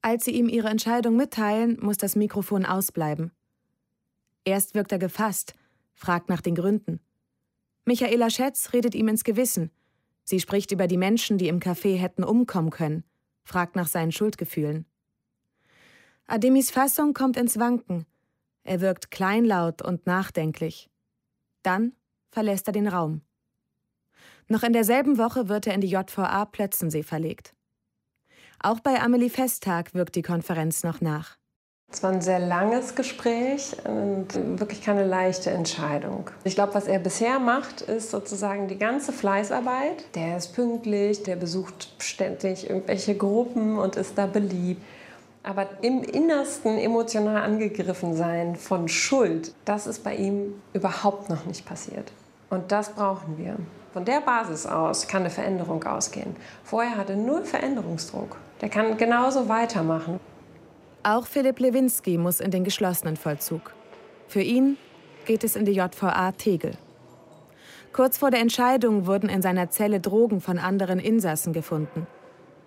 Als 0.02 0.26
sie 0.26 0.32
ihm 0.32 0.48
ihre 0.48 0.70
Entscheidung 0.70 1.16
mitteilen, 1.16 1.78
muss 1.82 1.98
das 1.98 2.16
Mikrofon 2.16 2.66
ausbleiben. 2.66 3.32
Erst 4.44 4.76
wirkt 4.76 4.92
er 4.92 5.00
gefasst, 5.00 5.56
fragt 5.94 6.30
nach 6.30 6.42
den 6.42 6.56
Gründen. 6.56 7.00
Michaela 7.86 8.30
Schätz 8.30 8.74
redet 8.74 8.96
ihm 8.96 9.08
ins 9.08 9.24
Gewissen. 9.24 9.72
Sie 10.24 10.40
spricht 10.40 10.72
über 10.72 10.88
die 10.88 10.98
Menschen, 10.98 11.38
die 11.38 11.48
im 11.48 11.60
Café 11.60 11.98
hätten 11.98 12.24
umkommen 12.24 12.70
können 12.70 13.04
fragt 13.46 13.76
nach 13.76 13.88
seinen 13.88 14.12
Schuldgefühlen. 14.12 14.86
Ademis 16.28 16.72
Fassung 16.72 17.14
kommt 17.14 17.38
ins 17.38 17.60
Wanken. 17.60 18.06
Er 18.64 18.82
wirkt 18.82 19.12
kleinlaut 19.12 19.84
und 19.84 20.08
nachdenklich. 20.08 20.90
Dann 21.62 21.94
verlässt 22.32 22.68
er 22.68 22.74
den 22.74 22.88
Raum. 22.88 23.22
Noch 24.48 24.64
in 24.64 24.74
derselben 24.74 25.18
Woche 25.18 25.50
wird 25.50 25.66
er 25.66 25.74
in 25.74 25.82
die 25.82 25.88
JVA 25.88 26.46
Plötzensee 26.46 27.04
verlegt. 27.04 27.54
Auch 28.62 28.80
bei 28.80 29.02
Amelie 29.02 29.30
Festtag 29.30 29.94
wirkt 29.94 30.16
die 30.16 30.22
Konferenz 30.22 30.84
noch 30.84 31.02
nach. 31.02 31.38
Es 31.92 32.04
war 32.04 32.12
ein 32.12 32.22
sehr 32.22 32.40
langes 32.40 32.96
Gespräch 32.96 33.76
und 33.86 34.28
wirklich 34.60 34.82
keine 34.82 35.06
leichte 35.06 35.52
Entscheidung. 35.52 36.30
Ich 36.44 36.56
glaube, 36.56 36.74
was 36.74 36.88
er 36.88 37.00
bisher 37.00 37.40
macht, 37.40 37.82
ist 37.82 38.12
sozusagen 38.12 38.68
die 38.68 38.78
ganze 38.78 39.14
Fleißarbeit. 39.14 40.04
Der 40.16 40.38
ist 40.38 40.54
pünktlich, 40.54 41.24
der 41.24 41.36
besucht 41.36 41.94
ständig 42.00 42.70
irgendwelche 42.70 43.16
Gruppen 43.16 43.78
und 43.78 43.96
ist 43.96 44.18
da 44.18 44.26
beliebt. 44.26 44.82
Aber 45.44 45.68
im 45.84 46.02
Innersten 46.04 46.78
emotional 46.78 47.38
angegriffen 47.38 48.16
sein 48.16 48.56
von 48.56 48.88
Schuld, 48.88 49.54
das 49.64 49.86
ist 49.86 50.04
bei 50.04 50.16
ihm 50.16 50.56
überhaupt 50.74 51.30
noch 51.30 51.46
nicht 51.46 51.66
passiert. 51.66 52.12
Und 52.50 52.72
das 52.72 52.90
brauchen 52.94 53.38
wir. 53.38 53.58
Von 53.96 54.04
der 54.04 54.20
Basis 54.20 54.66
aus 54.66 55.08
kann 55.08 55.22
eine 55.22 55.30
Veränderung 55.30 55.82
ausgehen. 55.86 56.36
Vorher 56.66 56.98
hatte 56.98 57.16
nur 57.16 57.46
Veränderungsdruck. 57.46 58.36
Der 58.60 58.68
kann 58.68 58.98
genauso 58.98 59.48
weitermachen. 59.48 60.20
Auch 61.04 61.26
Philipp 61.26 61.62
Lewinsky 61.62 62.18
muss 62.18 62.42
in 62.42 62.52
den 62.52 62.66
geschlossenen 62.66 63.16
Vollzug. 63.16 63.74
Für 64.28 64.42
ihn 64.42 64.76
geht 65.24 65.46
es 65.46 65.56
in 65.56 65.64
die 65.64 65.72
JVA 65.72 66.34
Tegel. 66.34 66.74
Kurz 67.94 68.18
vor 68.18 68.32
der 68.32 68.42
Entscheidung 68.42 69.08
wurden 69.08 69.30
in 69.30 69.42
seiner 69.42 69.70
Zelle 69.70 70.02
Drogen 70.02 70.42
von 70.42 70.60
anderen 70.60 71.00
Insassen 71.00 71.54
gefunden. 71.54 72.06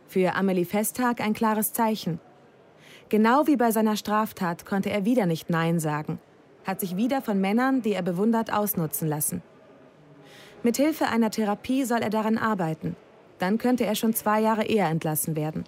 Für 0.07 0.35
Amelie 0.35 0.65
Festtag 0.65 1.21
ein 1.21 1.35
klares 1.35 1.75
Zeichen. 1.75 2.21
Genau 3.11 3.47
wie 3.47 3.57
bei 3.57 3.71
seiner 3.71 3.97
Straftat 3.97 4.65
konnte 4.65 4.89
er 4.89 5.05
wieder 5.05 5.27
nicht 5.27 5.51
Nein 5.51 5.79
sagen, 5.79 6.21
hat 6.65 6.81
sich 6.81 6.97
wieder 6.97 7.21
von 7.21 7.39
Männern, 7.39 7.83
die 7.83 7.93
er 7.93 8.03
bewundert, 8.03 8.51
ausnutzen 8.51 9.07
lassen. 9.07 9.43
Mit 10.65 10.77
Hilfe 10.77 11.07
einer 11.07 11.31
Therapie 11.31 11.85
soll 11.85 12.01
er 12.01 12.11
daran 12.11 12.37
arbeiten. 12.37 12.97
Dann 13.39 13.59
könnte 13.59 13.87
er 13.87 13.95
schon 13.95 14.15
zwei 14.15 14.41
Jahre 14.41 14.65
eher 14.65 14.89
entlassen 14.89 15.37
werden. 15.37 15.65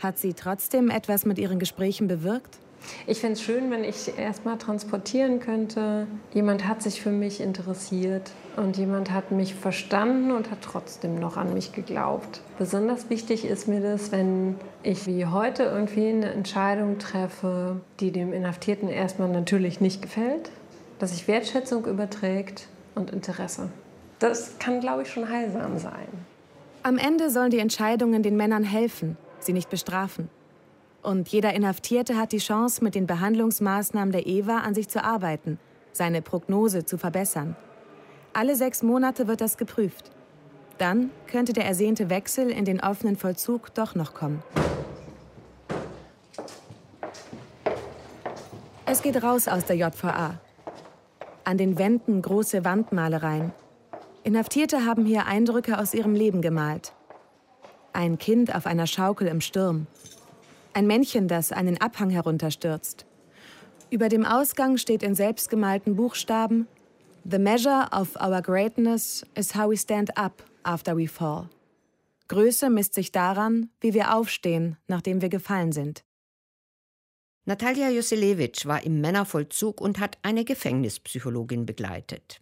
Hat 0.00 0.18
sie 0.18 0.34
trotzdem 0.34 0.90
etwas 0.90 1.24
mit 1.24 1.38
ihren 1.38 1.58
Gesprächen 1.58 2.06
bewirkt? 2.06 2.58
Ich 3.06 3.20
fände 3.20 3.34
es 3.34 3.42
schön, 3.42 3.70
wenn 3.70 3.84
ich 3.84 4.18
erst 4.18 4.44
mal 4.44 4.56
transportieren 4.56 5.40
könnte. 5.40 6.06
Jemand 6.32 6.66
hat 6.66 6.82
sich 6.82 7.00
für 7.00 7.10
mich 7.10 7.40
interessiert 7.40 8.30
und 8.56 8.76
jemand 8.76 9.10
hat 9.10 9.32
mich 9.32 9.54
verstanden 9.54 10.30
und 10.30 10.50
hat 10.50 10.62
trotzdem 10.62 11.14
noch 11.14 11.36
an 11.36 11.52
mich 11.52 11.72
geglaubt. 11.72 12.40
Besonders 12.58 13.10
wichtig 13.10 13.44
ist 13.44 13.68
mir 13.68 13.80
das, 13.80 14.12
wenn 14.12 14.56
ich 14.82 15.06
wie 15.06 15.26
heute 15.26 15.64
irgendwie 15.64 16.08
eine 16.08 16.32
Entscheidung 16.32 16.98
treffe, 16.98 17.80
die 18.00 18.12
dem 18.12 18.32
Inhaftierten 18.32 18.88
erstmal 18.88 19.28
natürlich 19.28 19.80
nicht 19.80 20.00
gefällt, 20.00 20.50
dass 20.98 21.10
sich 21.10 21.28
Wertschätzung 21.28 21.86
überträgt 21.86 22.66
und 22.94 23.10
Interesse. 23.10 23.68
Das 24.18 24.58
kann, 24.58 24.80
glaube 24.80 25.02
ich, 25.02 25.10
schon 25.10 25.28
heilsam 25.28 25.78
sein. 25.78 26.08
Am 26.82 26.98
Ende 26.98 27.30
sollen 27.30 27.50
die 27.50 27.58
Entscheidungen 27.58 28.22
den 28.22 28.36
Männern 28.36 28.64
helfen, 28.64 29.16
sie 29.38 29.52
nicht 29.52 29.70
bestrafen. 29.70 30.28
Und 31.02 31.28
jeder 31.28 31.54
Inhaftierte 31.54 32.16
hat 32.16 32.32
die 32.32 32.38
Chance, 32.38 32.84
mit 32.84 32.94
den 32.94 33.06
Behandlungsmaßnahmen 33.06 34.12
der 34.12 34.26
EWA 34.26 34.58
an 34.58 34.74
sich 34.74 34.88
zu 34.88 35.02
arbeiten, 35.02 35.58
seine 35.92 36.20
Prognose 36.20 36.84
zu 36.84 36.98
verbessern. 36.98 37.56
Alle 38.32 38.54
sechs 38.54 38.82
Monate 38.82 39.26
wird 39.26 39.40
das 39.40 39.56
geprüft. 39.56 40.10
Dann 40.78 41.10
könnte 41.26 41.52
der 41.52 41.64
ersehnte 41.64 42.10
Wechsel 42.10 42.50
in 42.50 42.64
den 42.64 42.80
offenen 42.80 43.16
Vollzug 43.16 43.74
doch 43.74 43.94
noch 43.94 44.14
kommen. 44.14 44.42
Es 48.86 49.02
geht 49.02 49.22
raus 49.22 49.48
aus 49.48 49.64
der 49.66 49.76
JVA. 49.76 50.40
An 51.50 51.58
den 51.58 51.78
Wänden 51.78 52.22
große 52.22 52.64
Wandmalereien. 52.64 53.50
Inhaftierte 54.22 54.86
haben 54.86 55.04
hier 55.04 55.26
Eindrücke 55.26 55.80
aus 55.80 55.94
ihrem 55.94 56.14
Leben 56.14 56.42
gemalt. 56.42 56.92
Ein 57.92 58.18
Kind 58.18 58.54
auf 58.54 58.66
einer 58.66 58.86
Schaukel 58.86 59.26
im 59.26 59.40
Sturm. 59.40 59.88
Ein 60.74 60.86
Männchen, 60.86 61.26
das 61.26 61.50
einen 61.50 61.80
Abhang 61.80 62.08
herunterstürzt. 62.08 63.04
Über 63.90 64.08
dem 64.08 64.24
Ausgang 64.24 64.76
steht 64.76 65.02
in 65.02 65.16
selbstgemalten 65.16 65.96
Buchstaben 65.96 66.68
The 67.28 67.40
measure 67.40 67.88
of 67.90 68.14
our 68.14 68.40
greatness 68.42 69.26
is 69.34 69.52
how 69.52 69.68
we 69.68 69.76
stand 69.76 70.16
up 70.16 70.44
after 70.62 70.96
we 70.96 71.08
fall. 71.08 71.48
Größe 72.28 72.70
misst 72.70 72.94
sich 72.94 73.10
daran, 73.10 73.70
wie 73.80 73.92
wir 73.92 74.14
aufstehen, 74.14 74.76
nachdem 74.86 75.20
wir 75.20 75.28
gefallen 75.28 75.72
sind. 75.72 76.04
Natalia 77.44 77.90
Joselewitsch 77.90 78.66
war 78.66 78.84
im 78.84 79.00
Männervollzug 79.00 79.80
und 79.80 79.98
hat 79.98 80.18
eine 80.22 80.44
Gefängnispsychologin 80.44 81.66
begleitet. 81.66 82.40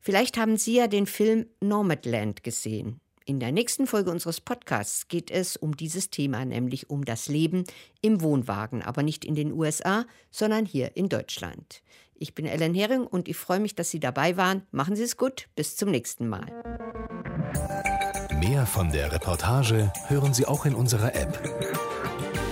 Vielleicht 0.00 0.36
haben 0.36 0.56
Sie 0.56 0.76
ja 0.76 0.86
den 0.86 1.06
Film 1.06 1.46
Nomadland 1.60 2.42
gesehen. 2.42 3.00
In 3.26 3.38
der 3.38 3.52
nächsten 3.52 3.86
Folge 3.86 4.10
unseres 4.10 4.40
Podcasts 4.40 5.06
geht 5.08 5.30
es 5.30 5.56
um 5.56 5.76
dieses 5.76 6.10
Thema, 6.10 6.44
nämlich 6.44 6.90
um 6.90 7.04
das 7.04 7.28
Leben 7.28 7.64
im 8.00 8.22
Wohnwagen, 8.22 8.82
aber 8.82 9.02
nicht 9.02 9.24
in 9.24 9.34
den 9.34 9.52
USA, 9.52 10.04
sondern 10.30 10.66
hier 10.66 10.96
in 10.96 11.08
Deutschland. 11.08 11.82
Ich 12.14 12.34
bin 12.34 12.44
Ellen 12.44 12.74
Hering 12.74 13.06
und 13.06 13.28
ich 13.28 13.36
freue 13.36 13.60
mich, 13.60 13.74
dass 13.74 13.90
Sie 13.90 14.00
dabei 14.00 14.36
waren. 14.36 14.62
Machen 14.72 14.96
Sie 14.96 15.04
es 15.04 15.16
gut, 15.16 15.48
bis 15.54 15.76
zum 15.76 15.90
nächsten 15.90 16.28
Mal. 16.28 16.46
Mehr 18.40 18.66
von 18.66 18.90
der 18.90 19.12
Reportage 19.12 19.92
hören 20.08 20.34
Sie 20.34 20.46
auch 20.46 20.66
in 20.66 20.74
unserer 20.74 21.14
App, 21.14 21.40